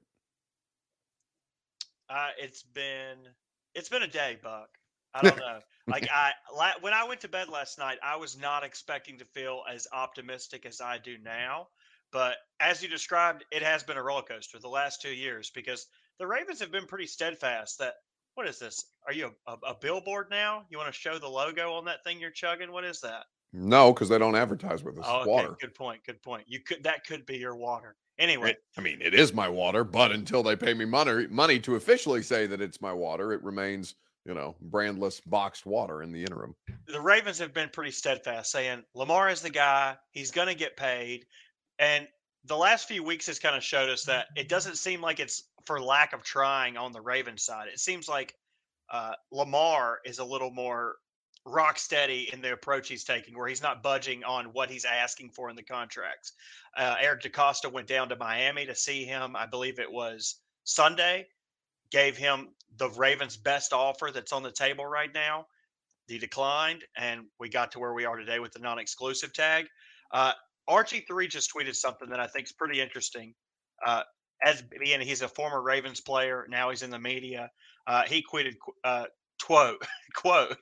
Uh, 2.10 2.29
it's 2.38 2.63
been 2.63 3.17
it's 3.75 3.89
been 3.89 4.03
a 4.03 4.08
day, 4.08 4.38
Buck. 4.41 4.70
I 5.13 5.22
don't 5.24 5.38
know. 5.38 5.60
like 5.88 6.08
I 6.13 6.31
when 6.81 6.93
I 6.93 7.03
went 7.05 7.22
to 7.22 7.27
bed 7.27 7.50
last 7.50 7.77
night, 7.77 7.98
I 8.03 8.15
was 8.15 8.38
not 8.38 8.63
expecting 8.63 9.17
to 9.20 9.25
feel 9.25 9.63
as 9.70 9.88
optimistic 9.91 10.65
as 10.65 10.81
I 10.81 10.98
do 10.98 11.17
now. 11.17 11.67
But 12.12 12.38
as 12.60 12.82
you 12.84 12.89
described, 12.89 13.46
it 13.51 13.63
has 13.63 13.84
been 13.84 13.98
a 13.98 14.03
roller 14.03 14.22
coaster 14.22 14.60
the 14.60 14.68
last 14.68 15.01
two 15.01 15.13
years 15.13 15.51
because 15.53 15.88
the 16.20 16.27
Ravens 16.27 16.60
have 16.60 16.72
been 16.72 16.86
pretty 16.86 17.08
steadfast. 17.08 17.80
That 17.80 17.94
what 18.36 18.48
is 18.48 18.60
this? 18.60 18.84
Are 19.08 19.13
you 19.13 19.32
a, 19.48 19.53
a 19.65 19.75
billboard 19.80 20.27
now? 20.30 20.65
You 20.70 20.77
want 20.77 20.94
to 20.94 21.00
show 21.00 21.20
the 21.20 21.27
logo 21.27 21.74
on 21.74 21.86
that 21.86 22.03
thing 22.03 22.19
you're 22.19 22.32
chugging? 22.32 22.71
What 22.71 22.84
is 22.84 23.02
that? 23.02 23.26
No, 23.54 23.91
because 23.91 24.10
they 24.10 24.17
don't 24.17 24.36
advertise 24.36 24.84
with 24.84 24.97
us. 24.97 25.06
Oh, 25.08 25.21
okay. 25.21 25.30
water. 25.30 25.56
Good 25.60 25.76
point. 25.76 26.02
Good 26.06 26.21
point. 26.21 26.43
You 26.47 26.62
could 26.62 26.84
that 26.84 27.06
could 27.06 27.26
be 27.26 27.38
your 27.38 27.56
water. 27.56 27.95
Anyway, 28.17 28.52
it, 28.52 28.58
I 28.78 28.82
mean, 28.82 29.00
it 29.02 29.13
is 29.13 29.34
my 29.34 29.50
water, 29.50 29.84
but 29.84 30.12
until 30.12 30.43
they 30.43 30.56
pay 30.56 30.74
me 30.74 30.86
money 30.86 31.28
money 31.28 31.60
to 31.62 31.76
officially 31.76 32.21
say 32.21 32.45
that 32.47 32.62
it's 32.62 32.82
my 32.82 32.93
water, 32.93 33.34
it 33.34 33.43
remains, 33.43 33.95
you 34.26 34.34
know, 34.34 34.56
brandless 34.69 35.21
boxed 35.26 35.65
water 35.65 36.04
in 36.04 36.12
the 36.12 36.21
interim. 36.21 36.56
The 36.88 37.02
Ravens 37.02 37.39
have 37.39 37.54
been 37.54 37.69
pretty 37.69 37.91
steadfast, 37.91 38.52
saying 38.52 38.84
Lamar 38.93 39.30
is 39.30 39.41
the 39.41 39.50
guy. 39.50 39.97
He's 40.12 40.32
going 40.32 40.47
to 40.47 40.54
get 40.54 40.78
paid, 40.78 41.26
and 41.82 42.08
the 42.46 42.56
last 42.56 42.88
few 42.88 43.04
weeks 43.04 43.28
has 43.28 43.39
kind 43.39 43.56
of 43.56 43.63
showed 43.63 43.89
us 43.89 44.04
that 44.06 44.28
it 44.38 44.48
doesn't 44.48 44.78
seem 44.78 45.02
like 45.02 45.20
it's 45.20 45.44
for 45.65 45.82
lack 45.82 46.13
of 46.13 46.24
trying 46.24 46.78
on 46.78 46.91
the 46.91 47.02
Ravens 47.02 47.44
side. 47.44 47.67
It 47.67 47.80
seems 47.80 48.08
like 48.08 48.36
uh, 48.91 49.13
Lamar 49.32 50.00
is 50.06 50.20
a 50.20 50.24
little 50.24 50.52
more 50.52 50.96
rock 51.46 51.80
steady 51.80 52.30
in 52.32 52.41
the 52.41 52.54
approach 52.54 52.88
he's 52.88 53.04
taking, 53.04 53.38
where 53.38 53.48
he's 53.48 53.62
not 53.62 53.82
budging 53.82 54.24
on 54.24 54.46
what 54.46 54.70
he's 54.70 54.86
asking 54.86 55.32
for 55.32 55.50
in 55.50 55.56
the 55.56 55.63
contracts. 55.63 56.34
Uh, 56.78 56.96
Eric 57.02 57.24
DeCosta 57.24 57.72
went 57.72 57.88
down 57.88 58.10
to 58.10 58.15
Miami 58.15 58.65
to 58.65 58.76
see 58.76 59.04
him. 59.04 59.36
I 59.36 59.46
believe 59.46 59.80
it 59.80 59.91
was 59.91 60.38
Sunday. 60.63 61.28
Gave 61.91 62.15
him 62.15 62.50
the 62.78 62.89
Ravens' 62.91 63.38
best 63.38 63.74
offer 63.74 64.12
that's 64.13 64.32
on 64.32 64.44
the 64.44 64.52
table 64.52 64.86
right 64.86 65.13
now. 65.13 65.48
He 66.08 66.17
declined, 66.17 66.84
and 66.96 67.26
we 67.39 67.50
got 67.50 67.72
to 67.72 67.80
where 67.80 67.94
we 67.94 68.06
are 68.06 68.17
today 68.17 68.39
with 68.39 68.52
the 68.52 68.60
non-exclusive 68.60 69.34
tag. 69.34 69.67
Uh, 70.12 70.34
Archie 70.67 71.06
three 71.08 71.28
just 71.28 71.52
tweeted 71.54 71.76
something 71.76 72.10
that 72.10 72.19
I 72.19 72.28
think 72.28 72.47
is 72.47 72.52
pretty 72.52 72.82
interesting. 72.82 73.34
Uh, 73.86 74.04
as 74.43 74.62
being 74.62 75.02
he's 75.02 75.21
a 75.21 75.28
former 75.28 75.62
Ravens 75.62 76.02
player, 76.02 76.45
now 76.50 76.69
he's 76.69 76.82
in 76.82 76.89
the 76.89 77.00
media. 77.00 77.50
Uh, 77.88 78.04
he 78.04 78.24
tweeted 78.32 78.54
uh, 78.84 79.06
quote 79.41 79.82
quote 80.15 80.58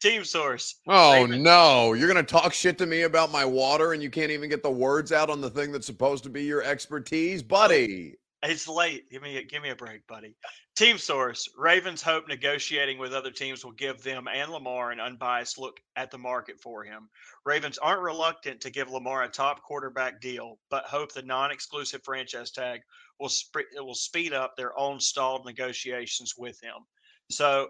Team 0.00 0.24
source. 0.24 0.80
Oh 0.88 1.26
no, 1.26 1.92
you're 1.92 2.08
gonna 2.08 2.22
talk 2.22 2.52
shit 2.52 2.78
to 2.78 2.86
me 2.86 3.02
about 3.02 3.30
my 3.30 3.44
water, 3.44 3.92
and 3.92 4.02
you 4.02 4.10
can't 4.10 4.30
even 4.30 4.50
get 4.50 4.62
the 4.62 4.70
words 4.70 5.12
out 5.12 5.30
on 5.30 5.40
the 5.40 5.50
thing 5.50 5.72
that's 5.72 5.86
supposed 5.86 6.24
to 6.24 6.30
be 6.30 6.42
your 6.42 6.62
expertise, 6.62 7.42
buddy. 7.42 8.16
It's 8.44 8.66
late. 8.66 9.08
Give 9.08 9.22
me 9.22 9.36
a, 9.36 9.44
give 9.44 9.62
me 9.62 9.70
a 9.70 9.76
break, 9.76 10.04
buddy. 10.08 10.34
Team 10.74 10.98
source: 10.98 11.48
Ravens 11.56 12.02
hope 12.02 12.26
negotiating 12.26 12.98
with 12.98 13.14
other 13.14 13.30
teams 13.30 13.64
will 13.64 13.72
give 13.72 14.02
them 14.02 14.26
and 14.26 14.50
Lamar 14.50 14.90
an 14.90 14.98
unbiased 14.98 15.58
look 15.58 15.78
at 15.94 16.10
the 16.10 16.18
market 16.18 16.60
for 16.60 16.82
him. 16.82 17.08
Ravens 17.44 17.78
aren't 17.78 18.02
reluctant 18.02 18.60
to 18.62 18.70
give 18.70 18.90
Lamar 18.90 19.22
a 19.22 19.28
top 19.28 19.62
quarterback 19.62 20.20
deal, 20.20 20.58
but 20.70 20.84
hope 20.86 21.12
the 21.12 21.22
non-exclusive 21.22 22.02
franchise 22.02 22.50
tag 22.50 22.80
will 23.20 23.28
sp- 23.30 23.70
will 23.76 23.94
speed 23.94 24.32
up 24.32 24.56
their 24.56 24.76
own 24.76 24.98
stalled 24.98 25.46
negotiations 25.46 26.34
with 26.36 26.60
him. 26.60 26.84
So 27.30 27.68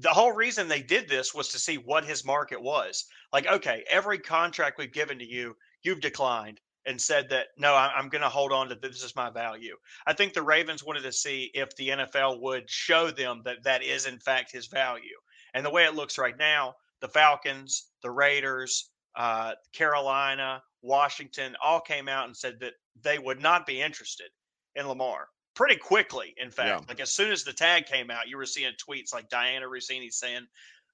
the 0.00 0.10
whole 0.10 0.32
reason 0.32 0.66
they 0.66 0.82
did 0.82 1.08
this 1.08 1.32
was 1.32 1.48
to 1.50 1.60
see 1.60 1.76
what 1.76 2.04
his 2.04 2.24
market 2.24 2.60
was. 2.60 3.04
Like, 3.32 3.46
okay, 3.46 3.84
every 3.88 4.18
contract 4.18 4.78
we've 4.78 4.92
given 4.92 5.18
to 5.20 5.24
you, 5.24 5.56
you've 5.84 6.00
declined 6.00 6.60
and 6.90 7.00
said 7.00 7.30
that 7.30 7.46
no, 7.56 7.74
I'm 7.74 8.08
going 8.08 8.22
to 8.22 8.28
hold 8.28 8.52
on 8.52 8.68
to 8.68 8.74
this 8.74 9.02
is 9.02 9.16
my 9.16 9.30
value. 9.30 9.76
I 10.06 10.12
think 10.12 10.34
the 10.34 10.42
Ravens 10.42 10.84
wanted 10.84 11.04
to 11.04 11.12
see 11.12 11.50
if 11.54 11.74
the 11.76 11.88
NFL 11.90 12.40
would 12.40 12.68
show 12.68 13.10
them 13.10 13.42
that 13.44 13.62
that 13.62 13.82
is 13.82 14.06
in 14.06 14.18
fact 14.18 14.52
his 14.52 14.66
value. 14.66 15.16
And 15.54 15.64
the 15.64 15.70
way 15.70 15.84
it 15.84 15.94
looks 15.94 16.18
right 16.18 16.36
now, 16.36 16.74
the 17.00 17.08
Falcons, 17.08 17.86
the 18.02 18.10
Raiders, 18.10 18.90
uh, 19.16 19.52
Carolina, 19.72 20.62
Washington 20.82 21.56
all 21.64 21.80
came 21.80 22.08
out 22.08 22.26
and 22.26 22.36
said 22.36 22.58
that 22.60 22.74
they 23.02 23.18
would 23.18 23.40
not 23.40 23.66
be 23.66 23.80
interested 23.80 24.28
in 24.74 24.88
Lamar 24.88 25.28
pretty 25.54 25.76
quickly. 25.76 26.34
In 26.42 26.50
fact, 26.50 26.68
yeah. 26.68 26.80
like 26.88 27.00
as 27.00 27.12
soon 27.12 27.30
as 27.30 27.44
the 27.44 27.52
tag 27.52 27.86
came 27.86 28.10
out, 28.10 28.28
you 28.28 28.36
were 28.36 28.46
seeing 28.46 28.72
tweets 28.72 29.14
like 29.14 29.28
Dianna 29.28 29.64
Russini 29.64 30.10
saying 30.10 30.46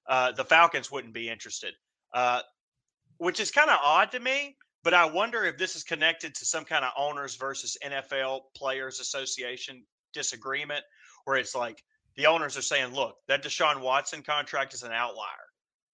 uh, 0.07 0.31
the 0.31 0.45
Falcons 0.45 0.91
wouldn't 0.91 1.13
be 1.13 1.29
interested, 1.29 1.73
uh, 2.13 2.41
which 3.17 3.39
is 3.39 3.49
kind 3.49 3.69
of 3.69 3.79
odd 3.83 4.11
to 4.11 4.19
me. 4.19 4.55
But 4.87 4.93
I 4.93 5.03
wonder 5.03 5.43
if 5.43 5.57
this 5.57 5.75
is 5.75 5.83
connected 5.83 6.33
to 6.35 6.45
some 6.45 6.63
kind 6.63 6.85
of 6.85 6.91
owners 6.97 7.35
versus 7.35 7.77
NFL 7.85 8.43
Players 8.55 9.01
Association 9.01 9.83
disagreement, 10.13 10.81
where 11.25 11.35
it's 11.35 11.53
like 11.53 11.83
the 12.15 12.27
owners 12.27 12.55
are 12.55 12.61
saying, 12.61 12.93
"Look, 12.93 13.17
that 13.27 13.43
Deshaun 13.43 13.81
Watson 13.81 14.23
contract 14.23 14.73
is 14.73 14.83
an 14.83 14.93
outlier." 14.93 15.25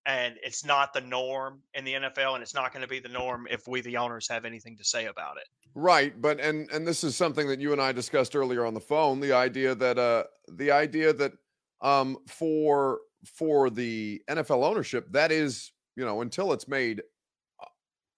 and 0.06 0.36
it's 0.44 0.64
not 0.64 0.94
the 0.94 1.02
norm 1.02 1.62
in 1.74 1.86
the 1.86 1.94
NFL, 1.94 2.36
and 2.36 2.44
it's 2.44 2.54
not 2.54 2.72
going 2.72 2.84
to 2.84 2.88
be 2.88 3.00
the 3.00 3.10
norm 3.10 3.48
if 3.50 3.68
we, 3.68 3.82
the 3.82 3.98
owners, 3.98 4.28
have 4.28 4.46
anything 4.46 4.78
to 4.78 4.84
say 4.84 5.06
about 5.06 5.38
it. 5.38 5.48
Right, 5.74 6.22
but 6.22 6.40
and 6.40 6.70
and 6.70 6.86
this 6.86 7.04
is 7.04 7.16
something 7.16 7.48
that 7.48 7.60
you 7.60 7.72
and 7.72 7.82
I 7.82 7.94
discussed 7.94 8.36
earlier 8.36 8.64
on 8.64 8.76
the 8.76 8.80
phone. 8.80 9.20
The 9.22 9.34
idea 9.34 9.74
that 9.74 9.98
uh 9.98 10.26
the 10.48 10.70
idea 10.70 11.14
that 11.14 11.32
um 11.82 12.20
for 12.28 13.00
for 13.26 13.72
the 13.72 14.22
NFL 14.30 14.64
ownership 14.64 15.12
that 15.14 15.32
is 15.32 15.72
you 15.96 16.06
know 16.06 16.22
until 16.22 16.54
it's 16.54 16.68
made 16.68 17.02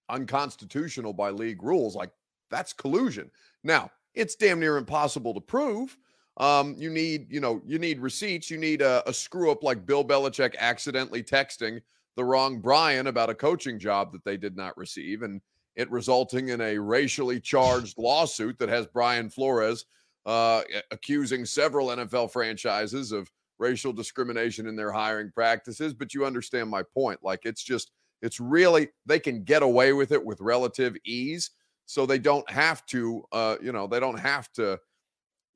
unconstitutional 0.09 1.13
by 1.13 1.29
league 1.29 1.63
rules 1.63 1.95
like 1.95 2.11
that's 2.49 2.73
collusion. 2.73 3.31
Now 3.63 3.91
it's 4.13 4.35
damn 4.35 4.59
near 4.59 4.77
impossible 4.77 5.33
to 5.33 5.41
prove. 5.41 5.97
Um, 6.37 6.75
you 6.77 6.89
need 6.89 7.31
you 7.31 7.39
know 7.39 7.61
you 7.65 7.79
need 7.79 7.99
receipts. 7.99 8.49
You 8.49 8.57
need 8.57 8.81
a, 8.81 9.07
a 9.07 9.13
screw 9.13 9.51
up 9.51 9.63
like 9.63 9.85
Bill 9.85 10.03
Belichick 10.03 10.55
accidentally 10.57 11.23
texting 11.23 11.81
the 12.15 12.23
wrong 12.23 12.59
Brian 12.59 13.07
about 13.07 13.29
a 13.29 13.35
coaching 13.35 13.79
job 13.79 14.11
that 14.13 14.23
they 14.23 14.37
did 14.37 14.55
not 14.55 14.77
receive 14.77 15.21
and 15.21 15.41
it 15.75 15.91
resulting 15.91 16.49
in 16.49 16.61
a 16.61 16.77
racially 16.77 17.39
charged 17.39 17.97
lawsuit 17.97 18.57
that 18.59 18.69
has 18.69 18.87
Brian 18.87 19.29
Flores 19.29 19.85
uh, 20.25 20.61
accusing 20.91 21.45
several 21.45 21.87
NFL 21.87 22.31
franchises 22.31 23.11
of 23.11 23.29
racial 23.59 23.93
discrimination 23.93 24.67
in 24.67 24.75
their 24.75 24.91
hiring 24.91 25.31
practices. 25.31 25.93
But 25.93 26.13
you 26.13 26.25
understand 26.25 26.69
my 26.69 26.81
point. 26.81 27.19
Like 27.23 27.41
it's 27.43 27.61
just, 27.61 27.91
it's 28.25 28.39
really, 28.39 28.89
they 29.05 29.19
can 29.19 29.43
get 29.43 29.61
away 29.61 29.93
with 29.93 30.11
it 30.11 30.25
with 30.25 30.41
relative 30.41 30.95
ease. 31.05 31.51
So 31.85 32.05
they 32.05 32.17
don't 32.17 32.49
have 32.49 32.85
to, 32.87 33.23
uh, 33.31 33.57
you 33.61 33.71
know, 33.71 33.85
they 33.85 33.99
don't 33.99 34.19
have 34.19 34.51
to 34.53 34.79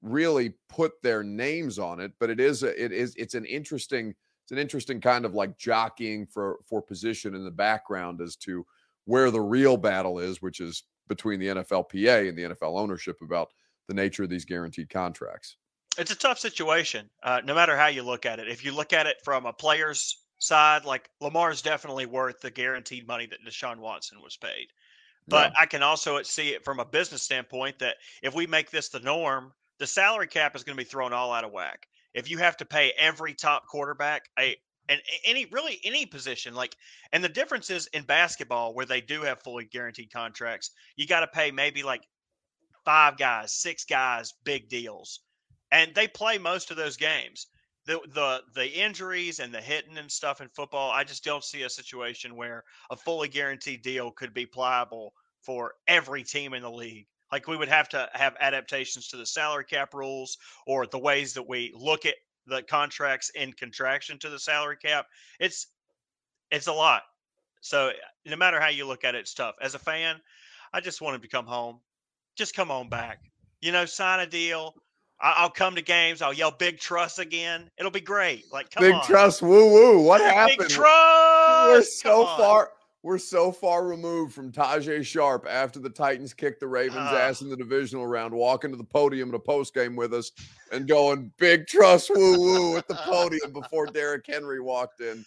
really 0.01 0.53
put 0.69 0.93
their 1.01 1.23
names 1.23 1.79
on 1.79 1.99
it. 1.99 2.12
But 2.19 2.29
it 2.29 2.39
is, 2.39 2.62
a, 2.63 2.84
it 2.84 2.91
is, 2.91 3.15
it's 3.17 3.34
an 3.34 3.45
interesting, 3.45 4.13
it's 4.43 4.51
an 4.51 4.60
interesting 4.60 5.01
kind 5.01 5.25
of 5.25 5.34
like 5.34 5.58
jockeying 5.58 6.27
for 6.27 6.60
for 6.65 6.82
position 6.82 7.36
in 7.36 7.43
the 7.43 7.51
background 7.51 8.21
as 8.21 8.36
to 8.38 8.65
where 9.05 9.32
the 9.32 9.41
real 9.41 9.75
battle 9.75 10.19
is, 10.19 10.41
which 10.41 10.60
is 10.60 10.84
between 11.08 11.39
the 11.39 11.47
NFLPA 11.47 12.29
and 12.29 12.38
the 12.38 12.43
NFL 12.43 12.79
ownership 12.79 13.17
about 13.21 13.49
the 13.88 13.93
nature 13.95 14.23
of 14.23 14.29
these 14.29 14.45
guaranteed 14.45 14.89
contracts. 14.89 15.58
It's 15.97 16.12
a 16.12 16.15
tough 16.15 16.38
situation, 16.38 17.10
uh, 17.23 17.41
no 17.43 17.55
matter 17.55 17.75
how 17.75 17.88
you 17.88 18.03
look 18.03 18.27
at 18.27 18.39
it. 18.39 18.47
If 18.47 18.63
you 18.63 18.71
look 18.71 18.93
at 18.93 19.08
it 19.08 19.17
from 19.23 19.47
a 19.47 19.53
player's 19.53 20.23
side, 20.39 20.86
like 20.86 21.10
Lamar 21.21 21.52
is 21.52 21.62
definitely 21.62 22.06
worth 22.06 22.41
the 22.41 22.49
guaranteed 22.49 23.08
money 23.08 23.28
that 23.28 23.45
Deshaun 23.45 23.78
Watson 23.78 24.21
was 24.21 24.38
paid. 24.38 24.67
But 25.28 25.52
yeah. 25.52 25.62
I 25.62 25.65
can 25.67 25.84
also 25.84 26.21
see 26.23 26.49
it 26.49 26.65
from 26.65 26.80
a 26.80 26.86
business 26.86 27.21
standpoint 27.21 27.80
that 27.80 27.97
if 28.23 28.34
we 28.34 28.47
make 28.47 28.71
this 28.71 28.89
the 28.89 28.99
norm, 28.99 29.54
the 29.78 29.86
salary 29.88 30.28
cap 30.28 30.56
is 30.56 30.63
going 30.63 30.75
to 30.75 30.84
be 30.84 30.89
thrown 30.89 31.13
all 31.13 31.32
out 31.32 31.43
of 31.43 31.52
whack. 31.52 31.88
If 32.13 32.30
you 32.30 32.39
have 32.39 32.58
to 32.58 32.65
pay 32.65 32.93
every 32.97 33.36
top 33.36 33.67
quarterback 33.67 34.23
a 34.39 34.58
and 34.89 34.99
any 35.23 35.45
really 35.52 35.80
any 35.84 36.06
position 36.06 36.56
like 36.56 36.75
and 37.13 37.23
the 37.23 37.30
difference 37.30 37.69
is 37.69 37.88
in 37.93 38.04
basketball 38.04 38.73
where 38.73 38.88
they 38.88 38.99
do 38.99 39.21
have 39.21 39.39
fully 39.41 39.65
guaranteed 39.65 40.12
contracts 40.12 40.71
you 40.95 41.06
got 41.06 41.19
to 41.19 41.28
pay 41.28 41.52
maybe 41.52 41.84
like 41.84 42.02
five 42.84 43.15
guys 43.15 43.54
six 43.54 43.86
guys 43.86 44.34
big 44.43 44.67
deals 44.67 45.19
and 45.71 45.93
they 45.93 46.08
play 46.08 46.38
most 46.38 46.71
of 46.71 46.78
those 46.78 46.97
games 46.97 47.47
the 47.89 47.99
the 48.13 48.41
the 48.54 48.67
injuries 48.80 49.39
and 49.39 49.54
the 49.54 49.62
hitting 49.62 49.97
and 49.97 50.12
stuff 50.12 50.41
in 50.41 50.47
football 50.49 50.91
i 50.91 51.04
just 51.04 51.23
don't 51.23 51.43
see 51.43 51.63
a 51.63 51.69
situation 51.69 52.36
where 52.36 52.63
a 52.91 52.95
fully 52.95 53.28
guaranteed 53.28 53.82
deal 53.82 54.12
could 54.12 54.34
be 54.34 54.45
pliable 54.45 55.13
for 55.41 55.73
every 55.88 56.23
team 56.23 56.54
in 56.54 56.62
the 56.62 56.71
league 56.71 57.08
like 57.32 57.47
we 57.47 57.58
would 57.58 57.69
have 57.69 57.89
to 57.89 58.10
have 58.13 58.36
adaptations 58.39 59.08
to 59.08 59.17
the 59.17 59.25
salary 59.25 59.65
cap 59.65 59.93
rules 59.93 60.38
or 60.65 60.88
the 60.88 60.99
ways 60.99 61.34
that 61.34 61.47
we 61.47 61.71
look 61.75 62.06
at 62.06 62.15
the 62.47 62.63
contracts 62.63 63.30
in 63.36 63.54
contraction 63.54 64.17
to 64.19 64.30
the 64.30 64.39
salary 64.39 64.78
cap. 64.78 65.06
It's 65.39 65.67
it's 66.52 66.67
a 66.67 66.73
lot. 66.73 67.04
So 67.62 67.91
no 68.25 68.36
matter 68.36 68.60
how 68.60 68.69
you 68.69 68.86
look 68.86 69.04
at 69.04 69.15
it, 69.15 69.19
it's 69.19 69.34
tough. 69.34 69.56
As 69.62 69.75
a 69.75 69.80
fan, 69.80 70.19
I 70.73 70.82
just 70.82 71.02
want 71.02 71.15
him 71.15 71.21
to 71.21 71.28
come 71.28 71.45
home. 71.45 71.80
Just 72.36 72.56
come 72.56 72.71
on 72.71 72.89
back. 72.89 73.19
You 73.62 73.71
know, 73.71 73.86
sign 73.86 74.21
a 74.21 74.25
deal. 74.25 74.73
I'll 75.21 75.49
come 75.49 75.75
to 75.75 75.82
games. 75.82 76.21
I'll 76.21 76.34
yell 76.34 76.51
"Big 76.51 76.79
Trust" 76.79 77.19
again. 77.19 77.69
It'll 77.77 77.91
be 77.91 78.01
great. 78.01 78.45
Like, 78.53 78.69
come 78.71 78.84
Big 78.84 78.93
on. 78.93 79.05
Trust, 79.05 79.41
woo 79.41 79.71
woo. 79.71 80.01
What 80.01 80.21
happened? 80.21 80.60
Big 80.60 80.69
Trust. 80.69 81.67
We're 81.67 81.82
so 81.84 82.25
far 82.38 82.71
we're 83.01 83.17
so 83.17 83.51
far 83.51 83.86
removed 83.86 84.34
from 84.34 84.51
Tajaé 84.51 85.05
Sharpe 85.05 85.47
after 85.49 85.79
the 85.79 85.89
Titans 85.89 86.34
kicked 86.34 86.60
the 86.60 86.67
Ravens' 86.67 87.12
uh, 87.12 87.15
ass 87.15 87.41
in 87.41 87.49
the 87.49 87.55
divisional 87.55 88.05
round, 88.05 88.34
walking 88.34 88.71
to 88.71 88.77
the 88.77 88.84
podium 88.84 89.29
at 89.29 89.36
a 89.36 89.39
post 89.39 89.73
game 89.73 89.95
with 89.95 90.13
us 90.13 90.32
and 90.71 90.88
going 90.88 91.32
big 91.38 91.65
trust 91.67 92.10
woo 92.10 92.39
woo 92.39 92.77
at 92.77 92.88
the 92.88 92.95
podium 92.95 93.53
before 93.53 93.86
Derrick 93.88 94.25
Henry 94.27 94.60
walked 94.60 94.99
in 94.99 95.25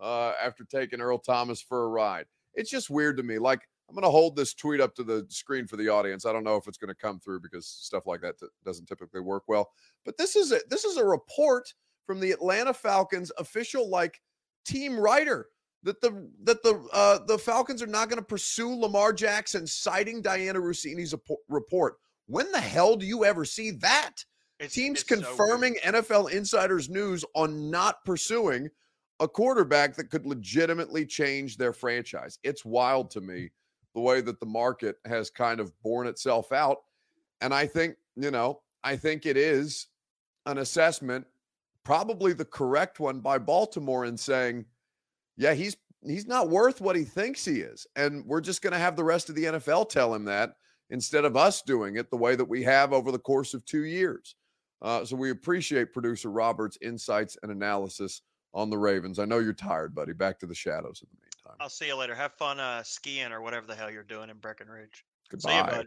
uh, 0.00 0.32
after 0.42 0.64
taking 0.64 1.00
Earl 1.00 1.18
Thomas 1.18 1.62
for 1.62 1.84
a 1.84 1.88
ride. 1.88 2.26
It's 2.54 2.70
just 2.70 2.90
weird 2.90 3.16
to 3.18 3.22
me. 3.22 3.38
Like 3.38 3.60
I'm 3.92 3.96
going 3.96 4.04
to 4.04 4.10
hold 4.10 4.36
this 4.36 4.54
tweet 4.54 4.80
up 4.80 4.94
to 4.94 5.04
the 5.04 5.26
screen 5.28 5.66
for 5.66 5.76
the 5.76 5.90
audience. 5.90 6.24
I 6.24 6.32
don't 6.32 6.44
know 6.44 6.56
if 6.56 6.66
it's 6.66 6.78
going 6.78 6.88
to 6.88 6.94
come 6.94 7.20
through 7.20 7.40
because 7.40 7.66
stuff 7.66 8.06
like 8.06 8.22
that 8.22 8.38
t- 8.38 8.46
doesn't 8.64 8.86
typically 8.86 9.20
work 9.20 9.42
well. 9.48 9.68
But 10.06 10.16
this 10.16 10.34
is 10.34 10.50
a, 10.50 10.60
this 10.70 10.84
is 10.84 10.96
a 10.96 11.04
report 11.04 11.74
from 12.06 12.18
the 12.18 12.30
Atlanta 12.30 12.72
Falcons 12.72 13.30
official 13.38 13.90
like 13.90 14.22
team 14.64 14.98
writer 14.98 15.48
that 15.82 16.00
the 16.00 16.26
that 16.44 16.62
the 16.62 16.82
uh, 16.90 17.18
the 17.26 17.36
Falcons 17.36 17.82
are 17.82 17.86
not 17.86 18.08
going 18.08 18.18
to 18.18 18.24
pursue 18.24 18.74
Lamar 18.74 19.12
Jackson, 19.12 19.66
citing 19.66 20.22
Dianna 20.22 20.62
Russini's 20.62 21.14
report. 21.50 21.96
When 22.28 22.50
the 22.50 22.60
hell 22.60 22.96
do 22.96 23.04
you 23.04 23.26
ever 23.26 23.44
see 23.44 23.72
that? 23.72 24.24
It's, 24.58 24.74
Teams 24.74 25.00
it's 25.00 25.08
confirming 25.08 25.76
so 25.82 25.92
NFL 25.92 26.30
insiders 26.30 26.88
news 26.88 27.26
on 27.34 27.70
not 27.70 28.02
pursuing 28.06 28.70
a 29.20 29.28
quarterback 29.28 29.96
that 29.96 30.08
could 30.08 30.24
legitimately 30.24 31.04
change 31.04 31.58
their 31.58 31.74
franchise. 31.74 32.38
It's 32.42 32.64
wild 32.64 33.10
to 33.10 33.20
me 33.20 33.50
the 33.94 34.00
way 34.00 34.20
that 34.20 34.40
the 34.40 34.46
market 34.46 34.96
has 35.04 35.30
kind 35.30 35.60
of 35.60 35.72
borne 35.82 36.06
itself 36.06 36.52
out. 36.52 36.78
And 37.40 37.52
I 37.52 37.66
think, 37.66 37.96
you 38.16 38.30
know, 38.30 38.60
I 38.84 38.96
think 38.96 39.26
it 39.26 39.36
is 39.36 39.88
an 40.46 40.58
assessment, 40.58 41.26
probably 41.84 42.32
the 42.32 42.44
correct 42.44 43.00
one 43.00 43.20
by 43.20 43.38
Baltimore 43.38 44.04
in 44.04 44.16
saying, 44.16 44.64
yeah, 45.36 45.54
he's 45.54 45.76
he's 46.04 46.26
not 46.26 46.48
worth 46.48 46.80
what 46.80 46.96
he 46.96 47.04
thinks 47.04 47.44
he 47.44 47.60
is. 47.60 47.86
And 47.96 48.24
we're 48.26 48.40
just 48.40 48.62
going 48.62 48.72
to 48.72 48.78
have 48.78 48.96
the 48.96 49.04
rest 49.04 49.28
of 49.28 49.36
the 49.36 49.44
NFL 49.44 49.88
tell 49.88 50.12
him 50.14 50.24
that 50.24 50.54
instead 50.90 51.24
of 51.24 51.36
us 51.36 51.62
doing 51.62 51.96
it 51.96 52.10
the 52.10 52.16
way 52.16 52.34
that 52.34 52.44
we 52.44 52.62
have 52.64 52.92
over 52.92 53.12
the 53.12 53.18
course 53.18 53.54
of 53.54 53.64
two 53.64 53.84
years. 53.84 54.34
Uh, 54.82 55.04
so 55.04 55.14
we 55.14 55.30
appreciate 55.30 55.92
producer 55.92 56.30
Robert's 56.30 56.76
insights 56.82 57.36
and 57.42 57.52
analysis 57.52 58.22
on 58.52 58.68
the 58.68 58.76
Ravens. 58.76 59.18
I 59.18 59.24
know 59.24 59.38
you're 59.38 59.52
tired, 59.52 59.94
buddy. 59.94 60.12
Back 60.12 60.38
to 60.40 60.46
the 60.46 60.54
shadows 60.54 61.02
in 61.02 61.08
the 61.12 61.31
meantime. 61.52 61.64
I'll 61.64 61.70
see 61.70 61.86
you 61.86 61.96
later. 61.96 62.14
Have 62.14 62.32
fun 62.34 62.60
uh, 62.60 62.82
skiing 62.82 63.32
or 63.32 63.40
whatever 63.40 63.66
the 63.66 63.74
hell 63.74 63.90
you're 63.90 64.02
doing 64.02 64.30
in 64.30 64.36
Breckenridge. 64.38 65.04
Goodbye. 65.30 65.84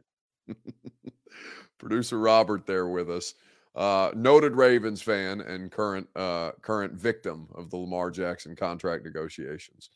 You, 0.47 0.55
producer 1.77 2.19
Robert 2.19 2.65
there 2.65 2.87
with 2.87 3.09
us 3.09 3.33
uh, 3.75 4.11
noted 4.15 4.55
Ravens 4.55 5.01
fan 5.01 5.41
and 5.41 5.71
current 5.71 6.07
uh, 6.15 6.51
current 6.61 6.93
victim 6.93 7.47
of 7.55 7.69
the 7.69 7.77
Lamar 7.77 8.09
Jackson 8.09 8.55
contract 8.55 9.03
negotiations. 9.03 9.89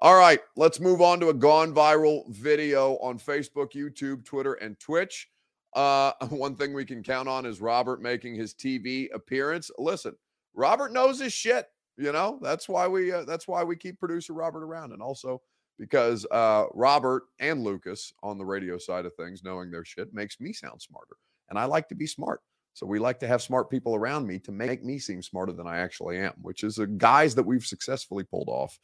All 0.00 0.16
right, 0.16 0.40
let's 0.56 0.80
move 0.80 1.00
on 1.00 1.20
to 1.20 1.28
a 1.28 1.34
gone 1.34 1.72
viral 1.72 2.28
video 2.28 2.96
on 2.96 3.18
Facebook, 3.18 3.72
YouTube, 3.72 4.24
Twitter, 4.24 4.54
and 4.54 4.78
Twitch. 4.80 5.28
Uh, 5.74 6.12
one 6.30 6.56
thing 6.56 6.74
we 6.74 6.84
can 6.84 7.02
count 7.02 7.28
on 7.28 7.46
is 7.46 7.60
Robert 7.60 8.02
making 8.02 8.34
his 8.34 8.52
TV 8.52 9.08
appearance. 9.14 9.70
Listen, 9.78 10.16
Robert 10.54 10.92
knows 10.92 11.20
his 11.20 11.32
shit. 11.32 11.68
You 11.96 12.12
know 12.12 12.38
that's 12.42 12.68
why 12.68 12.88
we 12.88 13.12
uh, 13.12 13.24
that's 13.24 13.46
why 13.46 13.62
we 13.62 13.76
keep 13.76 13.98
producer 13.98 14.32
Robert 14.32 14.64
around, 14.64 14.92
and 14.92 15.02
also 15.02 15.42
because 15.78 16.26
uh, 16.30 16.64
Robert 16.74 17.24
and 17.38 17.62
Lucas 17.62 18.12
on 18.22 18.38
the 18.38 18.44
radio 18.44 18.78
side 18.78 19.04
of 19.04 19.14
things, 19.14 19.42
knowing 19.42 19.70
their 19.70 19.84
shit, 19.84 20.12
makes 20.14 20.40
me 20.40 20.52
sound 20.52 20.80
smarter, 20.80 21.16
and 21.50 21.58
I 21.58 21.64
like 21.64 21.88
to 21.88 21.94
be 21.94 22.06
smart. 22.06 22.40
So 22.74 22.86
we 22.86 22.98
like 22.98 23.18
to 23.20 23.26
have 23.26 23.42
smart 23.42 23.70
people 23.70 23.94
around 23.94 24.26
me 24.26 24.38
to 24.40 24.52
make 24.52 24.82
me 24.82 24.98
seem 24.98 25.22
smarter 25.22 25.52
than 25.52 25.66
I 25.66 25.78
actually 25.78 26.18
am, 26.18 26.32
which 26.40 26.64
is 26.64 26.78
a 26.78 26.86
guise 26.86 27.34
that 27.34 27.42
we've 27.42 27.66
successfully 27.66 28.24
pulled 28.24 28.48
off 28.48 28.78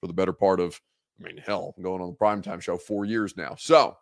for 0.00 0.06
the 0.06 0.12
better 0.12 0.32
part 0.32 0.60
of, 0.60 0.80
I 1.20 1.26
mean, 1.26 1.38
hell, 1.38 1.74
I'm 1.76 1.82
going 1.82 2.00
on 2.00 2.10
the 2.10 2.14
primetime 2.14 2.60
show 2.60 2.78
four 2.78 3.04
years 3.04 3.36
now. 3.36 3.56
So 3.58 3.96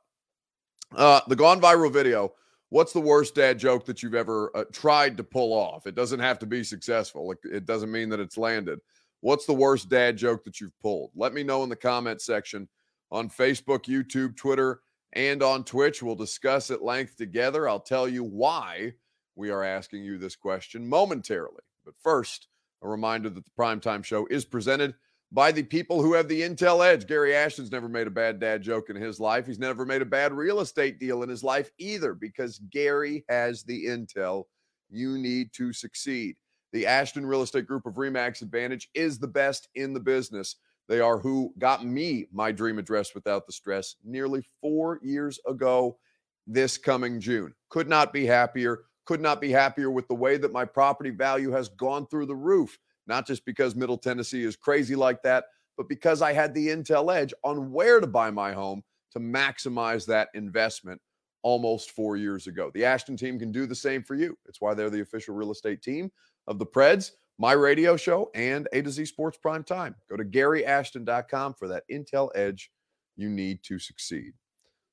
uh, 0.94 1.20
the 1.28 1.36
gone 1.36 1.60
viral 1.60 1.92
video. 1.92 2.34
What's 2.70 2.92
the 2.92 3.00
worst 3.00 3.34
dad 3.34 3.58
joke 3.58 3.84
that 3.86 4.02
you've 4.02 4.14
ever 4.14 4.50
uh, 4.56 4.64
tried 4.72 5.16
to 5.16 5.24
pull 5.24 5.52
off? 5.52 5.86
It 5.86 5.96
doesn't 5.96 6.20
have 6.20 6.38
to 6.38 6.46
be 6.46 6.64
successful. 6.64 7.28
Like, 7.28 7.38
it 7.44 7.66
doesn't 7.66 7.90
mean 7.90 8.08
that 8.10 8.20
it's 8.20 8.38
landed. 8.38 8.78
What's 9.20 9.44
the 9.44 9.52
worst 9.52 9.88
dad 9.88 10.16
joke 10.16 10.44
that 10.44 10.60
you've 10.60 10.78
pulled? 10.80 11.10
Let 11.14 11.34
me 11.34 11.42
know 11.42 11.62
in 11.64 11.68
the 11.68 11.76
comment 11.76 12.22
section 12.22 12.68
on 13.10 13.28
Facebook, 13.28 13.84
YouTube, 13.84 14.36
Twitter, 14.36 14.80
and 15.14 15.42
on 15.42 15.64
Twitch. 15.64 16.02
We'll 16.02 16.14
discuss 16.14 16.70
at 16.70 16.82
length 16.82 17.16
together. 17.16 17.68
I'll 17.68 17.80
tell 17.80 18.08
you 18.08 18.22
why 18.22 18.94
we 19.34 19.50
are 19.50 19.64
asking 19.64 20.04
you 20.04 20.16
this 20.16 20.36
question 20.36 20.88
momentarily. 20.88 21.62
But 21.84 21.94
first, 22.00 22.46
a 22.82 22.88
reminder 22.88 23.28
that 23.30 23.44
the 23.44 23.50
primetime 23.58 24.04
show 24.04 24.26
is 24.30 24.44
presented 24.44 24.94
by 25.32 25.52
the 25.52 25.62
people 25.62 26.02
who 26.02 26.14
have 26.14 26.28
the 26.28 26.42
intel 26.42 26.84
edge. 26.84 27.06
Gary 27.06 27.34
Ashton's 27.34 27.70
never 27.70 27.88
made 27.88 28.06
a 28.06 28.10
bad 28.10 28.40
dad 28.40 28.62
joke 28.62 28.90
in 28.90 28.96
his 28.96 29.20
life. 29.20 29.46
He's 29.46 29.58
never 29.58 29.84
made 29.84 30.02
a 30.02 30.06
bad 30.06 30.32
real 30.32 30.60
estate 30.60 30.98
deal 30.98 31.22
in 31.22 31.28
his 31.28 31.44
life 31.44 31.70
either 31.78 32.14
because 32.14 32.60
Gary 32.70 33.24
has 33.28 33.62
the 33.62 33.86
intel 33.86 34.44
you 34.90 35.18
need 35.18 35.52
to 35.52 35.72
succeed. 35.72 36.36
The 36.72 36.86
Ashton 36.86 37.26
Real 37.26 37.42
Estate 37.42 37.66
Group 37.66 37.86
of 37.86 37.94
Remax 37.94 38.42
Advantage 38.42 38.88
is 38.94 39.18
the 39.18 39.28
best 39.28 39.68
in 39.74 39.92
the 39.92 40.00
business. 40.00 40.56
They 40.88 41.00
are 41.00 41.18
who 41.18 41.54
got 41.58 41.84
me 41.84 42.26
my 42.32 42.50
dream 42.50 42.78
address 42.78 43.14
without 43.14 43.46
the 43.46 43.52
stress 43.52 43.96
nearly 44.04 44.44
four 44.60 44.98
years 45.02 45.38
ago 45.46 45.98
this 46.46 46.76
coming 46.76 47.20
June. 47.20 47.54
Could 47.68 47.88
not 47.88 48.12
be 48.12 48.26
happier 48.26 48.84
could 49.10 49.20
not 49.20 49.40
be 49.40 49.50
happier 49.50 49.90
with 49.90 50.06
the 50.06 50.14
way 50.14 50.36
that 50.36 50.52
my 50.52 50.64
property 50.64 51.10
value 51.10 51.50
has 51.50 51.68
gone 51.70 52.06
through 52.06 52.26
the 52.26 52.36
roof. 52.36 52.78
Not 53.10 53.26
just 53.26 53.44
because 53.44 53.74
Middle 53.74 53.98
Tennessee 53.98 54.44
is 54.44 54.54
crazy 54.54 54.94
like 54.94 55.20
that, 55.24 55.46
but 55.76 55.88
because 55.88 56.22
I 56.22 56.32
had 56.32 56.54
the 56.54 56.68
intel 56.68 57.12
edge 57.12 57.34
on 57.42 57.72
where 57.72 57.98
to 57.98 58.06
buy 58.06 58.30
my 58.30 58.52
home 58.52 58.84
to 59.10 59.18
maximize 59.18 60.06
that 60.06 60.28
investment 60.34 61.00
almost 61.42 61.90
four 61.90 62.16
years 62.16 62.46
ago. 62.46 62.70
The 62.72 62.84
Ashton 62.84 63.16
team 63.16 63.36
can 63.36 63.50
do 63.50 63.66
the 63.66 63.74
same 63.74 64.04
for 64.04 64.14
you. 64.14 64.38
It's 64.46 64.60
why 64.60 64.74
they're 64.74 64.90
the 64.90 65.00
official 65.00 65.34
real 65.34 65.50
estate 65.50 65.82
team 65.82 66.12
of 66.46 66.60
the 66.60 66.66
Preds, 66.66 67.10
my 67.36 67.50
radio 67.50 67.96
show, 67.96 68.30
and 68.36 68.68
A 68.72 68.80
to 68.80 68.90
Z 68.90 69.06
Sports 69.06 69.38
Prime 69.38 69.64
Time. 69.64 69.96
Go 70.08 70.16
to 70.16 70.24
GaryAshton.com 70.24 71.54
for 71.54 71.66
that 71.66 71.82
intel 71.90 72.30
edge 72.36 72.70
you 73.16 73.28
need 73.28 73.64
to 73.64 73.80
succeed. 73.80 74.34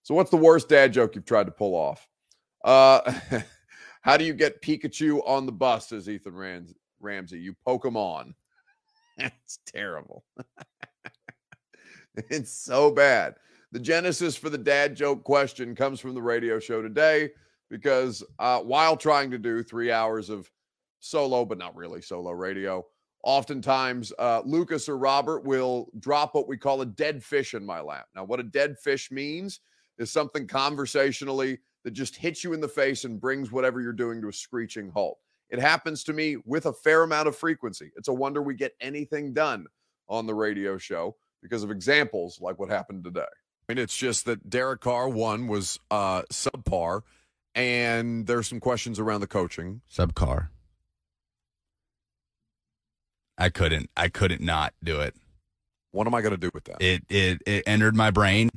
So, 0.02 0.16
what's 0.16 0.32
the 0.32 0.38
worst 0.38 0.70
dad 0.70 0.92
joke 0.92 1.14
you've 1.14 1.26
tried 1.26 1.46
to 1.46 1.52
pull 1.52 1.76
off? 1.76 2.08
Uh, 2.66 3.14
How 4.02 4.16
do 4.16 4.24
you 4.24 4.34
get 4.34 4.62
Pikachu 4.62 5.22
on 5.28 5.46
the 5.46 5.52
bus? 5.52 5.90
Says 5.90 6.08
Ethan 6.08 6.34
Rams- 6.34 6.74
Ramsey. 7.00 7.40
You 7.40 7.56
poke 7.66 7.86
him 7.86 7.98
on. 7.98 8.34
That's 9.18 9.60
terrible. 9.66 10.24
it's 12.16 12.52
so 12.52 12.92
bad. 12.92 13.36
The 13.72 13.80
genesis 13.80 14.36
for 14.36 14.50
the 14.50 14.58
dad 14.58 14.96
joke 14.96 15.24
question 15.24 15.76
comes 15.76 16.00
from 16.00 16.14
the 16.14 16.22
radio 16.22 16.60
show 16.60 16.82
today 16.82 17.32
because 17.70 18.24
uh, 18.40 18.60
while 18.60 18.96
trying 18.96 19.32
to 19.32 19.38
do 19.38 19.62
three 19.62 19.92
hours 19.92 20.30
of 20.30 20.50
solo, 21.00 21.46
but 21.46 21.58
not 21.58 21.76
really 21.76 22.02
solo 22.02 22.32
radio, 22.32 22.86
oftentimes 23.24 24.14
uh, 24.20 24.42
Lucas 24.46 24.88
or 24.88 24.98
Robert 24.98 25.44
will 25.44 25.90
drop 26.00 26.34
what 26.34 26.48
we 26.48 26.58
call 26.58 26.82
a 26.82 26.86
dead 26.86 27.24
fish 27.24 27.54
in 27.54 27.66
my 27.66 27.82
lap. 27.82 28.06
Now, 28.16 28.24
what 28.24 28.40
a 28.40 28.44
dead 28.44 28.78
fish 28.80 29.12
means 29.12 29.60
is 29.98 30.12
something 30.12 30.48
conversationally 30.48 31.60
that 31.84 31.92
just 31.92 32.16
hits 32.16 32.44
you 32.44 32.54
in 32.54 32.62
the 32.62 32.68
face 32.68 33.04
and 33.04 33.20
brings 33.20 33.52
whatever 33.52 33.82
you're 33.82 33.94
doing 33.94 34.22
to 34.22 34.30
a 34.30 34.34
screeching 34.34 34.90
halt. 34.90 35.18
It 35.50 35.60
happens 35.60 36.04
to 36.06 36.14
me 36.14 36.38
with 36.46 36.66
a 36.66 36.74
fair 36.74 37.04
amount 37.04 37.28
of 37.28 37.36
frequency. 37.36 37.92
It's 37.96 38.08
a 38.08 38.14
wonder 38.14 38.42
we 38.42 38.56
get 38.56 38.74
anything 38.82 39.34
done 39.34 39.68
on 40.10 40.26
the 40.26 40.34
radio 40.34 40.78
show 40.78 41.16
because 41.42 41.64
of 41.64 41.72
examples 41.72 42.40
like 42.42 42.60
what 42.60 42.70
happened 42.70 43.04
today. 43.04 43.22
I 43.22 43.74
mean, 43.74 43.78
it's 43.78 43.96
just 43.96 44.26
that 44.26 44.50
Derek 44.50 44.82
Carr, 44.82 45.10
one, 45.10 45.48
was 45.48 45.80
uh, 45.92 46.24
subpar, 46.32 47.02
and 47.56 48.26
there's 48.26 48.48
some 48.48 48.60
questions 48.60 49.00
around 49.00 49.22
the 49.22 49.28
coaching. 49.28 49.82
Subcar. 49.94 50.50
I 53.38 53.50
couldn't. 53.50 53.90
I 53.96 54.10
couldn't 54.10 54.42
not 54.42 54.74
do 54.84 55.00
it. 55.02 55.16
What 55.92 56.08
am 56.08 56.16
I 56.16 56.22
going 56.22 56.32
to 56.32 56.38
do 56.38 56.50
with 56.54 56.66
that? 56.66 56.82
It 56.82 57.04
it 57.10 57.42
it 57.46 57.64
entered 57.68 57.96
my 57.96 58.12
brain 58.12 58.50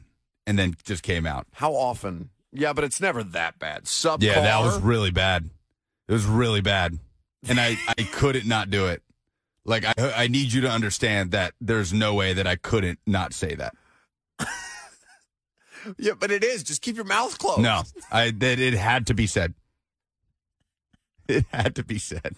and 0.46 0.58
then 0.58 0.74
just 0.84 1.02
came 1.02 1.26
out. 1.26 1.46
How 1.52 1.74
often? 1.74 2.30
Yeah, 2.52 2.72
but 2.72 2.84
it's 2.84 3.00
never 3.00 3.22
that 3.22 3.58
bad. 3.58 3.84
Subpar. 3.84 4.22
Yeah, 4.22 4.40
that 4.40 4.60
was 4.60 4.80
really 4.80 5.10
bad. 5.10 5.50
It 6.10 6.14
was 6.14 6.26
really 6.26 6.60
bad, 6.60 6.98
and 7.48 7.60
I 7.60 7.78
I 7.96 8.02
couldn't 8.02 8.44
not 8.44 8.68
do 8.68 8.88
it. 8.88 9.00
Like 9.64 9.84
I 9.84 9.94
I 9.96 10.26
need 10.26 10.52
you 10.52 10.60
to 10.62 10.68
understand 10.68 11.30
that 11.30 11.54
there's 11.60 11.92
no 11.92 12.14
way 12.14 12.32
that 12.32 12.48
I 12.48 12.56
couldn't 12.56 12.98
not 13.06 13.32
say 13.32 13.54
that. 13.54 13.76
yeah, 15.98 16.14
but 16.18 16.32
it 16.32 16.42
is. 16.42 16.64
Just 16.64 16.82
keep 16.82 16.96
your 16.96 17.04
mouth 17.04 17.38
closed. 17.38 17.60
No, 17.60 17.84
I 18.10 18.32
that 18.32 18.58
it 18.58 18.74
had 18.74 19.06
to 19.06 19.14
be 19.14 19.28
said. 19.28 19.54
It 21.28 21.46
had 21.52 21.76
to 21.76 21.84
be 21.84 21.98
said. 21.98 22.34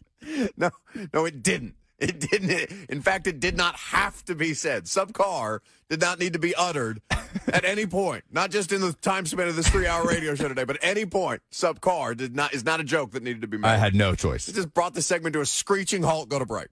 no, 0.58 0.70
no, 1.14 1.24
it 1.24 1.42
didn't. 1.42 1.74
It 1.98 2.20
didn't. 2.20 2.90
In 2.90 3.00
fact, 3.00 3.26
it 3.26 3.40
did 3.40 3.56
not 3.56 3.74
have 3.76 4.22
to 4.26 4.34
be 4.34 4.52
said. 4.52 4.84
Subcar 4.84 5.60
did 5.88 6.00
not 6.00 6.18
need 6.18 6.34
to 6.34 6.38
be 6.38 6.54
uttered 6.54 7.00
at 7.46 7.64
any 7.64 7.86
point. 7.86 8.24
Not 8.30 8.50
just 8.50 8.70
in 8.70 8.82
the 8.82 8.92
time 8.92 9.24
span 9.24 9.48
of 9.48 9.56
this 9.56 9.68
three-hour 9.68 10.06
radio 10.06 10.34
show 10.34 10.48
today, 10.48 10.64
but 10.64 10.76
any 10.82 11.06
point. 11.06 11.40
Subcar 11.50 12.14
did 12.14 12.36
not 12.36 12.52
is 12.52 12.64
not 12.64 12.80
a 12.80 12.84
joke 12.84 13.12
that 13.12 13.22
needed 13.22 13.40
to 13.40 13.48
be 13.48 13.56
made. 13.56 13.68
I 13.68 13.76
had 13.78 13.94
no 13.94 14.14
choice. 14.14 14.46
It 14.46 14.54
just 14.54 14.74
brought 14.74 14.92
the 14.92 15.00
segment 15.00 15.32
to 15.34 15.40
a 15.40 15.46
screeching 15.46 16.02
halt. 16.02 16.28
Go 16.28 16.38
to 16.38 16.44
break. 16.44 16.68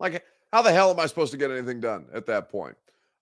Like, 0.00 0.24
how 0.52 0.62
the 0.62 0.72
hell 0.72 0.90
am 0.90 0.98
I 0.98 1.06
supposed 1.06 1.30
to 1.32 1.38
get 1.38 1.50
anything 1.50 1.80
done 1.80 2.06
at 2.12 2.26
that 2.26 2.48
point? 2.48 2.76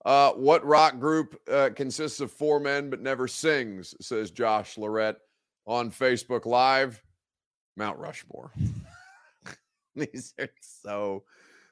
Uh, 0.05 0.33
what 0.33 0.65
rock 0.65 0.99
group 0.99 1.41
uh, 1.51 1.71
consists 1.75 2.21
of 2.21 2.31
four 2.31 2.59
men 2.59 2.91
but 2.91 3.01
never 3.01 3.29
sings? 3.29 3.95
Says 4.01 4.31
Josh 4.31 4.79
Lorette 4.79 5.17
on 5.67 5.91
Facebook 5.91 6.47
Live. 6.47 7.03
Mount 7.77 7.99
Rushmore. 7.99 8.51
these 9.97 10.35
are 10.39 10.49
so 10.61 11.25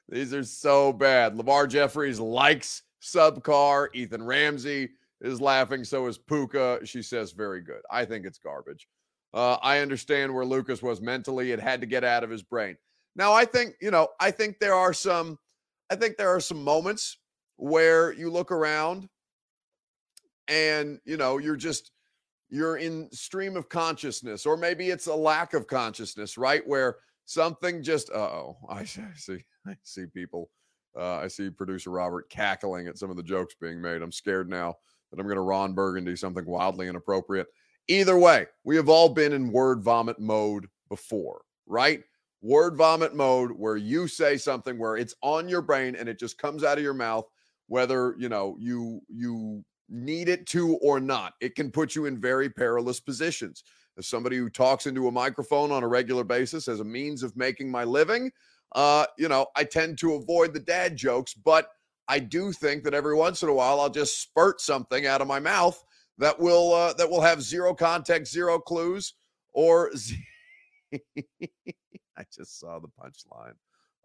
these 0.09 0.33
are 0.33 0.43
so 0.43 0.93
bad. 0.93 1.35
LaVar 1.35 1.69
Jeffries 1.69 2.19
likes 2.19 2.83
subcar. 3.01 3.87
Ethan 3.93 4.23
Ramsey 4.23 4.89
is 5.21 5.41
laughing. 5.41 5.83
So 5.83 6.07
is 6.07 6.17
Puka. 6.17 6.79
She 6.83 7.01
says 7.01 7.31
very 7.31 7.61
good. 7.61 7.81
I 7.89 8.05
think 8.05 8.25
it's 8.25 8.37
garbage. 8.37 8.87
Uh, 9.33 9.57
I 9.61 9.79
understand 9.79 10.33
where 10.33 10.45
Lucas 10.45 10.83
was 10.83 11.01
mentally. 11.01 11.51
It 11.51 11.59
had 11.59 11.81
to 11.81 11.87
get 11.87 12.03
out 12.03 12.23
of 12.23 12.29
his 12.29 12.43
brain. 12.43 12.77
Now 13.15 13.33
I 13.33 13.45
think 13.45 13.75
you 13.81 13.91
know. 13.91 14.09
I 14.19 14.31
think 14.31 14.59
there 14.59 14.75
are 14.75 14.93
some. 14.93 15.37
I 15.89 15.95
think 15.95 16.17
there 16.17 16.29
are 16.29 16.39
some 16.39 16.63
moments 16.63 17.17
where 17.57 18.11
you 18.13 18.29
look 18.29 18.51
around 18.51 19.07
and 20.47 20.99
you 21.05 21.17
know 21.17 21.37
you're 21.37 21.55
just 21.55 21.91
you're 22.49 22.77
in 22.77 23.09
stream 23.11 23.55
of 23.55 23.69
consciousness 23.69 24.45
or 24.45 24.57
maybe 24.57 24.89
it's 24.89 25.07
a 25.07 25.15
lack 25.15 25.53
of 25.53 25.67
consciousness 25.67 26.37
right 26.37 26.67
where 26.67 26.97
something 27.25 27.83
just 27.83 28.09
oh 28.11 28.57
I 28.69 28.85
see 28.85 29.43
I 29.65 29.75
see 29.83 30.05
people 30.05 30.49
uh, 30.97 31.15
I 31.15 31.27
see 31.27 31.49
producer 31.49 31.89
Robert 31.89 32.29
cackling 32.29 32.87
at 32.87 32.97
some 32.97 33.09
of 33.09 33.17
the 33.17 33.23
jokes 33.23 33.55
being 33.59 33.81
made. 33.81 34.01
I'm 34.01 34.11
scared 34.11 34.49
now 34.49 34.75
that 35.09 35.19
I'm 35.19 35.25
going 35.25 35.37
to 35.37 35.41
Ron 35.41 35.73
Burgundy 35.73 36.15
something 36.15 36.45
wildly 36.45 36.87
inappropriate. 36.87 37.47
Either 37.87 38.17
way, 38.17 38.45
we 38.63 38.75
have 38.75 38.89
all 38.89 39.09
been 39.09 39.33
in 39.33 39.51
word 39.51 39.81
vomit 39.81 40.19
mode 40.19 40.67
before, 40.89 41.41
right? 41.65 42.03
Word 42.41 42.75
vomit 42.75 43.15
mode 43.15 43.51
where 43.51 43.75
you 43.75 44.07
say 44.07 44.37
something 44.37 44.77
where 44.77 44.97
it's 44.97 45.15
on 45.21 45.49
your 45.49 45.61
brain 45.61 45.95
and 45.95 46.07
it 46.07 46.19
just 46.19 46.37
comes 46.37 46.63
out 46.63 46.77
of 46.77 46.83
your 46.83 46.93
mouth 46.93 47.25
whether, 47.67 48.15
you 48.17 48.29
know, 48.29 48.55
you 48.59 49.01
you 49.07 49.63
need 49.89 50.29
it 50.29 50.45
to 50.47 50.75
or 50.77 50.99
not. 50.99 51.33
It 51.41 51.55
can 51.55 51.71
put 51.71 51.95
you 51.95 52.05
in 52.05 52.19
very 52.19 52.49
perilous 52.49 52.99
positions 52.99 53.63
as 53.97 54.07
somebody 54.07 54.37
who 54.37 54.49
talks 54.49 54.87
into 54.87 55.07
a 55.07 55.11
microphone 55.11 55.71
on 55.71 55.83
a 55.83 55.87
regular 55.87 56.23
basis 56.23 56.67
as 56.67 56.79
a 56.79 56.85
means 56.85 57.23
of 57.23 57.35
making 57.35 57.69
my 57.69 57.83
living, 57.83 58.31
uh, 58.75 59.05
you 59.17 59.27
know, 59.27 59.47
I 59.55 59.63
tend 59.63 59.97
to 59.99 60.13
avoid 60.13 60.53
the 60.53 60.59
dad 60.59 60.95
jokes, 60.95 61.33
but 61.33 61.67
I 62.07 62.19
do 62.19 62.51
think 62.51 62.83
that 62.83 62.93
every 62.93 63.15
once 63.15 63.43
in 63.43 63.49
a 63.49 63.53
while 63.53 63.79
I'll 63.79 63.89
just 63.89 64.21
spurt 64.21 64.61
something 64.61 65.05
out 65.05 65.21
of 65.21 65.27
my 65.27 65.39
mouth 65.39 65.81
that 66.17 66.39
will 66.39 66.73
uh, 66.73 66.93
that 66.93 67.09
will 67.09 67.21
have 67.21 67.41
zero 67.41 67.73
context, 67.73 68.31
zero 68.31 68.59
clues, 68.59 69.13
or 69.53 69.91
z- 69.95 70.17
I 70.93 72.23
just 72.33 72.59
saw 72.59 72.79
the 72.79 72.89
punchline 72.89 73.55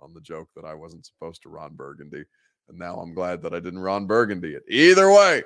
on 0.01 0.15
the 0.15 0.21
joke 0.21 0.49
that 0.55 0.65
I 0.65 0.75
wasn't 0.75 1.07
supposed 1.07 1.43
to 1.43 1.49
Ron 1.49 1.75
Burgundy, 1.75 2.25
and 2.69 2.79
now 2.79 2.97
I'm 2.97 3.15
glad 3.15 3.43
that 3.43 3.53
I 3.53 3.61
didn't 3.61 3.81
Ron 3.81 4.07
Burgundy 4.07 4.55
it. 4.55 4.63
Either 4.69 5.11
way, 5.11 5.43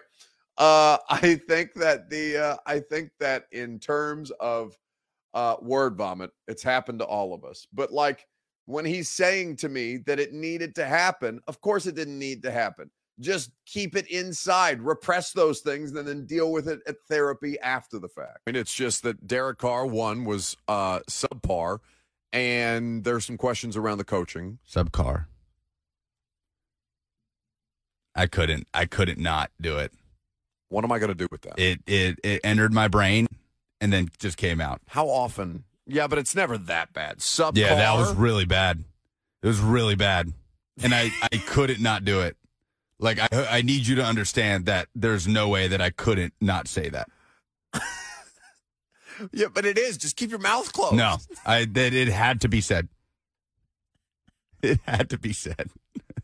uh, 0.59 0.99
I 1.11 1.37
think 1.49 1.75
that 1.75 2.11
the 2.11 2.37
uh, 2.37 2.57
I 2.67 2.81
think 2.81 3.11
that 3.21 3.45
in 3.53 3.79
terms 3.79 4.31
of 4.41 4.77
uh, 5.35 5.57
word 5.61 5.97
vomit, 5.97 6.31
it's 6.49 6.63
happened 6.63 6.99
to 7.01 7.05
all 7.05 7.35
of 7.35 7.45
us. 7.45 7.67
But 7.73 7.93
like 7.93 8.27
when 8.67 8.85
he's 8.85 9.09
saying 9.09 9.57
to 9.57 9.69
me 9.69 9.99
that 10.07 10.21
it 10.21 10.33
needed 10.33 10.75
to 10.77 10.85
happen, 10.85 11.41
of 11.47 11.61
course 11.61 11.87
it 11.87 11.95
didn't 11.95 12.19
need 12.19 12.43
to 12.43 12.51
happen. 12.51 12.91
Just 13.21 13.51
keep 13.67 13.95
it 13.95 14.11
inside, 14.11 14.81
repress 14.81 15.33
those 15.33 15.61
things, 15.61 15.93
and 15.95 16.09
then 16.09 16.27
deal 16.27 16.51
with 16.51 16.67
it 16.67 16.81
at 16.87 16.97
therapy 17.09 17.61
after 17.61 17.99
the 17.99 18.09
fact. 18.09 18.39
I 18.47 18.51
mean, 18.51 18.61
it's 18.61 18.75
just 18.75 19.03
that 19.03 19.27
Derek 19.27 19.59
Carr 19.59 19.87
one 19.87 20.25
was 20.25 20.57
uh, 20.67 21.01
subpar, 21.09 21.79
and 22.33 23.05
there's 23.05 23.27
some 23.27 23.37
questions 23.37 23.77
around 23.77 23.99
the 23.99 24.05
coaching. 24.05 24.59
Subcar. 24.69 25.27
I 28.15 28.27
couldn't. 28.27 28.67
I 28.73 28.87
couldn't 28.87 29.19
not 29.19 29.51
do 29.61 29.79
it. 29.79 29.93
What 30.73 30.85
am 30.85 30.93
I 30.93 30.99
going 30.99 31.09
to 31.09 31.15
do 31.15 31.29
with 31.31 31.43
that? 31.43 31.59
It 31.59 31.81
it 31.87 32.19
it 32.25 32.41
entered 32.43 32.73
my 32.73 32.89
brain 32.89 33.27
and 33.81 33.93
then 33.93 34.09
just 34.19 34.39
came 34.39 34.61
out. 34.61 34.81
How 34.87 35.07
often? 35.07 35.65
Yeah, 35.87 36.07
but 36.07 36.19
it's 36.19 36.35
never 36.35 36.57
that 36.57 36.95
bad. 36.95 37.19
Subcar. 37.19 37.57
Yeah, 37.57 37.75
that 37.75 37.99
was 37.99 38.15
really 38.15 38.47
bad. 38.47 38.83
It 39.43 39.47
was 39.47 39.61
really 39.61 39.97
bad, 39.97 40.33
and 40.83 40.95
I 40.95 41.11
I 41.31 41.37
couldn't 41.37 41.81
not 41.81 42.07
do 42.07 42.21
it. 42.21 42.37
Like 42.99 43.19
I 43.19 43.59
I 43.59 43.63
need 43.63 43.87
you 43.87 43.97
to 43.97 44.05
understand 44.05 44.65
that 44.65 44.89
there's 44.95 45.29
no 45.29 45.49
way 45.49 45.69
that 45.69 45.83
I 45.83 45.91
couldn't 45.91 46.33
not 46.41 46.69
say 46.69 46.89
that. 46.89 47.09
yeah, 49.33 49.49
but 49.53 49.67
it 49.67 49.77
is. 49.77 49.99
Just 49.99 50.17
keep 50.17 50.31
your 50.31 50.39
mouth 50.39 50.73
closed. 50.73 50.97
No, 50.97 51.19
I 51.45 51.67
that 51.67 51.93
it 51.93 52.09
had 52.09 52.41
to 52.43 52.49
be 52.49 52.63
said. 52.63 52.89
It 54.63 54.81
had 54.87 55.11
to 55.11 55.19
be 55.19 55.35
said. 55.35 55.71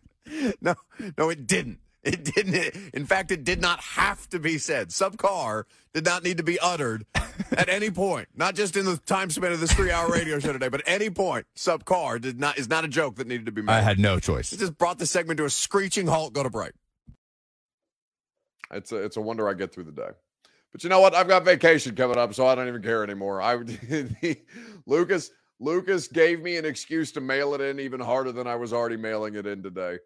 no, 0.61 0.75
no, 1.19 1.29
it 1.29 1.47
didn't. 1.47 1.81
It 2.03 2.25
didn't. 2.25 2.95
In 2.95 3.07
fact, 3.07 3.31
it 3.31 3.45
did 3.45 3.61
not 3.61 3.81
have 3.81 4.29
to 4.31 4.39
be 4.39 4.59
said. 4.59 4.91
Subcar 4.91 5.65
did 5.93 6.05
not 6.05 6.23
need 6.23 6.37
to 6.37 6.45
be 6.45 6.59
uttered 6.61 7.05
at 7.53 7.69
any 7.69 7.91
point. 7.91 8.29
Not 8.37 8.55
just 8.55 8.77
in 8.77 8.85
the 8.85 8.97
time 8.99 9.31
span 9.31 9.53
of 9.53 9.61
this 9.61 9.73
three-hour 9.73 10.09
radio 10.11 10.39
show 10.39 10.53
today, 10.53 10.69
but 10.69 10.83
any 10.87 11.11
point. 11.11 11.47
Subcar 11.57 12.21
did 12.21 12.39
not 12.39 12.57
is 12.57 12.69
not 12.69 12.85
a 12.85 12.89
joke 12.89 13.17
that 13.17 13.27
needed 13.27 13.47
to 13.47 13.53
be 13.53 13.63
made. 13.63 13.73
I 13.73 13.81
had 13.81 13.99
no 13.99 14.21
choice. 14.21 14.53
It 14.53 14.61
just 14.61 14.79
brought 14.79 14.99
the 14.99 15.07
segment 15.07 15.39
to 15.39 15.45
a 15.45 15.51
screeching 15.51 16.07
halt. 16.07 16.33
Go 16.33 16.43
to 16.43 16.51
break. 16.51 16.73
It's 18.71 18.93
a 18.93 18.97
it's 18.97 19.17
a 19.17 19.21
wonder 19.21 19.49
I 19.49 19.55
get 19.55 19.73
through 19.73 19.85
the 19.85 19.93
day. 19.93 20.11
But 20.71 20.85
you 20.85 20.91
know 20.91 21.01
what? 21.01 21.15
I've 21.15 21.29
got 21.29 21.45
vacation 21.45 21.97
coming 21.97 22.19
up, 22.19 22.33
so 22.35 22.47
I 22.47 22.55
don't 22.55 22.69
even 22.69 22.83
care 22.83 23.03
anymore. 23.03 23.43
I 23.43 23.57
Lucas 24.87 25.31
Lucas 25.59 26.07
gave 26.07 26.41
me 26.43 26.57
an 26.59 26.65
excuse 26.65 27.11
to 27.13 27.21
mail 27.21 27.55
it 27.55 27.61
in 27.61 27.81
even 27.81 27.99
harder 27.99 28.31
than 28.31 28.47
I 28.47 28.55
was 28.55 28.73
already 28.73 28.97
mailing 28.97 29.35
it 29.35 29.47
in 29.47 29.63
today 29.63 29.99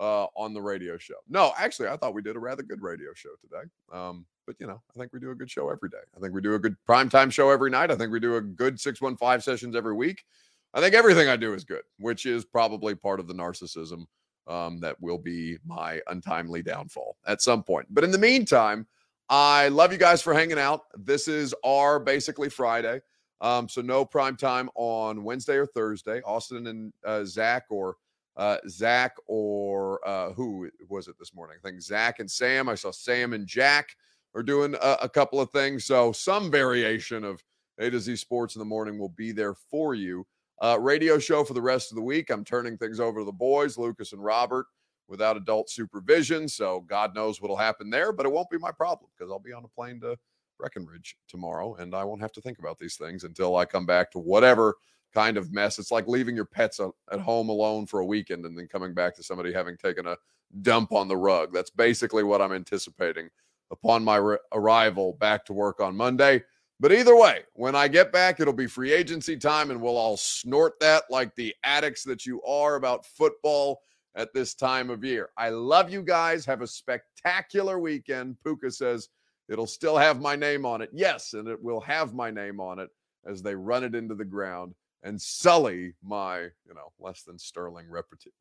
uh, 0.00 0.26
on 0.34 0.54
the 0.54 0.62
radio 0.62 0.96
show. 0.96 1.14
No, 1.28 1.52
actually, 1.58 1.88
I 1.88 1.96
thought 1.96 2.14
we 2.14 2.22
did 2.22 2.34
a 2.34 2.40
rather 2.40 2.62
good 2.62 2.82
radio 2.82 3.10
show 3.14 3.30
today. 3.40 3.68
Um, 3.92 4.24
but 4.46 4.56
you 4.58 4.66
know, 4.66 4.80
I 4.90 4.98
think 4.98 5.12
we 5.12 5.20
do 5.20 5.30
a 5.30 5.34
good 5.34 5.50
show 5.50 5.68
every 5.70 5.90
day. 5.90 5.98
I 6.16 6.20
think 6.20 6.34
we 6.34 6.40
do 6.40 6.54
a 6.54 6.58
good 6.58 6.74
primetime 6.88 7.30
show 7.30 7.50
every 7.50 7.70
night. 7.70 7.90
I 7.90 7.96
think 7.96 8.10
we 8.10 8.18
do 8.18 8.36
a 8.36 8.40
good 8.40 8.80
615 8.80 9.42
sessions 9.42 9.76
every 9.76 9.94
week. 9.94 10.24
I 10.72 10.80
think 10.80 10.94
everything 10.94 11.28
I 11.28 11.36
do 11.36 11.52
is 11.52 11.64
good, 11.64 11.82
which 11.98 12.26
is 12.26 12.44
probably 12.44 12.94
part 12.94 13.20
of 13.20 13.28
the 13.28 13.34
narcissism 13.34 14.06
um, 14.46 14.80
that 14.80 14.96
will 15.00 15.18
be 15.18 15.58
my 15.66 16.00
untimely 16.08 16.62
downfall 16.62 17.16
at 17.26 17.42
some 17.42 17.62
point. 17.62 17.86
But 17.90 18.04
in 18.04 18.10
the 18.10 18.18
meantime, 18.18 18.86
I 19.28 19.68
love 19.68 19.92
you 19.92 19.98
guys 19.98 20.22
for 20.22 20.32
hanging 20.32 20.58
out. 20.58 20.82
This 20.96 21.28
is 21.28 21.54
our 21.64 22.00
basically 22.00 22.48
Friday. 22.48 23.00
Um, 23.40 23.68
so 23.68 23.80
no 23.80 24.04
prime 24.04 24.36
time 24.36 24.70
on 24.74 25.22
Wednesday 25.24 25.56
or 25.56 25.66
Thursday. 25.66 26.20
Austin 26.22 26.66
and 26.66 26.92
uh, 27.04 27.24
Zach 27.24 27.64
or 27.70 27.96
uh, 28.36 28.58
Zach 28.68 29.16
or 29.26 30.06
uh, 30.06 30.32
who 30.32 30.70
was 30.88 31.08
it 31.08 31.16
this 31.18 31.34
morning? 31.34 31.56
I 31.62 31.68
think 31.68 31.80
Zach 31.82 32.20
and 32.20 32.30
Sam. 32.30 32.68
I 32.68 32.74
saw 32.74 32.90
Sam 32.90 33.32
and 33.32 33.46
Jack 33.46 33.96
are 34.34 34.42
doing 34.42 34.74
a, 34.74 34.96
a 35.02 35.08
couple 35.08 35.40
of 35.40 35.50
things. 35.50 35.84
So 35.84 36.12
some 36.12 36.50
variation 36.50 37.24
of 37.24 37.42
A 37.78 37.90
to 37.90 38.00
Z 38.00 38.16
Sports 38.16 38.54
in 38.54 38.60
the 38.60 38.64
morning 38.64 38.98
will 38.98 39.10
be 39.10 39.32
there 39.32 39.54
for 39.54 39.94
you. 39.94 40.26
Uh, 40.62 40.78
radio 40.78 41.18
show 41.18 41.42
for 41.42 41.54
the 41.54 41.62
rest 41.62 41.90
of 41.90 41.96
the 41.96 42.02
week. 42.02 42.30
I'm 42.30 42.44
turning 42.44 42.76
things 42.76 43.00
over 43.00 43.20
to 43.20 43.24
the 43.24 43.32
boys, 43.32 43.78
Lucas 43.78 44.12
and 44.12 44.22
Robert, 44.22 44.66
without 45.08 45.36
adult 45.36 45.70
supervision. 45.70 46.48
So 46.48 46.80
God 46.82 47.14
knows 47.14 47.40
what'll 47.40 47.56
happen 47.56 47.88
there, 47.90 48.12
but 48.12 48.26
it 48.26 48.32
won't 48.32 48.50
be 48.50 48.58
my 48.58 48.70
problem 48.70 49.10
because 49.16 49.30
I'll 49.30 49.38
be 49.38 49.52
on 49.54 49.64
a 49.64 49.68
plane 49.68 50.00
to 50.00 50.16
Breckenridge 50.58 51.16
tomorrow 51.26 51.74
and 51.76 51.94
I 51.94 52.04
won't 52.04 52.20
have 52.20 52.32
to 52.32 52.40
think 52.42 52.58
about 52.58 52.78
these 52.78 52.96
things 52.96 53.24
until 53.24 53.56
I 53.56 53.64
come 53.64 53.86
back 53.86 54.10
to 54.12 54.18
whatever 54.18 54.76
kind 55.12 55.36
of 55.36 55.52
mess. 55.52 55.78
It's 55.78 55.90
like 55.90 56.08
leaving 56.08 56.36
your 56.36 56.44
pets 56.44 56.80
at 57.10 57.20
home 57.20 57.48
alone 57.48 57.86
for 57.86 58.00
a 58.00 58.06
weekend 58.06 58.44
and 58.44 58.56
then 58.56 58.68
coming 58.68 58.94
back 58.94 59.14
to 59.16 59.22
somebody 59.22 59.52
having 59.52 59.76
taken 59.76 60.06
a 60.06 60.16
dump 60.62 60.92
on 60.92 61.08
the 61.08 61.16
rug. 61.16 61.52
That's 61.52 61.70
basically 61.70 62.22
what 62.22 62.42
I'm 62.42 62.52
anticipating 62.52 63.28
upon 63.70 64.04
my 64.04 64.16
re- 64.16 64.38
arrival 64.52 65.14
back 65.20 65.44
to 65.46 65.52
work 65.52 65.80
on 65.80 65.96
Monday. 65.96 66.42
But 66.80 66.92
either 66.92 67.14
way, 67.14 67.40
when 67.52 67.74
I 67.74 67.88
get 67.88 68.10
back, 68.10 68.40
it'll 68.40 68.54
be 68.54 68.66
free 68.66 68.92
agency 68.92 69.36
time 69.36 69.70
and 69.70 69.80
we'll 69.80 69.98
all 69.98 70.16
snort 70.16 70.80
that 70.80 71.04
like 71.10 71.34
the 71.34 71.54
addicts 71.62 72.04
that 72.04 72.24
you 72.24 72.42
are 72.42 72.76
about 72.76 73.04
football 73.04 73.82
at 74.14 74.32
this 74.32 74.54
time 74.54 74.90
of 74.90 75.04
year. 75.04 75.28
I 75.36 75.50
love 75.50 75.90
you 75.90 76.02
guys. 76.02 76.46
Have 76.46 76.62
a 76.62 76.66
spectacular 76.66 77.78
weekend. 77.78 78.36
Puka 78.42 78.70
says 78.70 79.08
it'll 79.48 79.66
still 79.66 79.96
have 79.96 80.20
my 80.20 80.34
name 80.36 80.64
on 80.64 80.80
it. 80.80 80.90
Yes, 80.92 81.34
and 81.34 81.48
it 81.48 81.62
will 81.62 81.80
have 81.80 82.14
my 82.14 82.30
name 82.30 82.60
on 82.60 82.78
it 82.78 82.88
as 83.26 83.42
they 83.42 83.54
run 83.54 83.84
it 83.84 83.94
into 83.94 84.14
the 84.14 84.24
ground 84.24 84.74
and 85.02 85.20
sully 85.20 85.94
my, 86.02 86.40
you 86.40 86.74
know, 86.74 86.92
less 86.98 87.22
than 87.22 87.38
sterling 87.38 87.86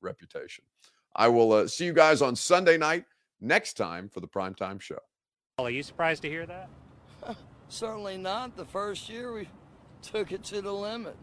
reputation. 0.01 0.63
I 1.15 1.27
will 1.27 1.51
uh, 1.53 1.67
see 1.67 1.85
you 1.85 1.93
guys 1.93 2.21
on 2.21 2.35
Sunday 2.35 2.77
night 2.77 3.05
next 3.41 3.73
time 3.73 4.09
for 4.09 4.19
the 4.19 4.27
primetime 4.27 4.79
show. 4.81 4.99
Are 5.57 5.69
you 5.69 5.83
surprised 5.83 6.21
to 6.23 6.29
hear 6.29 6.45
that? 6.45 6.69
Certainly 7.69 8.17
not. 8.17 8.55
The 8.55 8.65
first 8.65 9.09
year 9.09 9.33
we 9.33 9.49
took 10.01 10.31
it 10.31 10.43
to 10.45 10.61
the 10.61 10.73
limit. 10.73 11.15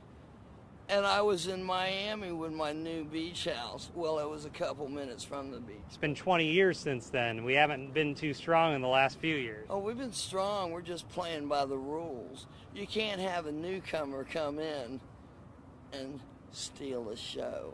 And 0.89 1.05
I 1.05 1.21
was 1.21 1.49
in 1.49 1.65
Miami 1.65 2.31
with 2.31 2.53
my 2.53 2.73
new 2.73 3.05
beach 3.05 3.47
house. 3.47 3.91
Well, 3.97 4.21
it 4.21 4.29
was 4.29 4.45
a 4.45 4.51
couple 4.51 4.89
minutes 4.89 5.25
from 5.25 5.51
the 5.51 5.59
beach. 5.59 5.79
It's 5.89 5.97
been 5.97 6.15
20 6.15 6.47
years 6.47 6.79
since 6.79 7.09
then. 7.09 7.43
We 7.43 7.55
haven't 7.55 7.93
been 7.93 8.15
too 8.15 8.33
strong 8.33 8.73
in 8.73 8.83
the 8.83 8.89
last 8.89 9.19
few 9.19 9.35
years. 9.35 9.67
Oh, 9.69 9.79
we've 9.79 9.99
been 9.99 10.13
strong. 10.13 10.71
We're 10.71 10.83
just 10.83 11.09
playing 11.09 11.49
by 11.49 11.65
the 11.65 11.77
rules. 11.77 12.47
You 12.73 12.87
can't 12.87 13.21
have 13.21 13.47
a 13.47 13.53
newcomer 13.53 14.23
come 14.23 14.61
in 14.61 15.01
and 15.93 16.21
steal 16.53 17.11
a 17.11 17.17
show. 17.17 17.73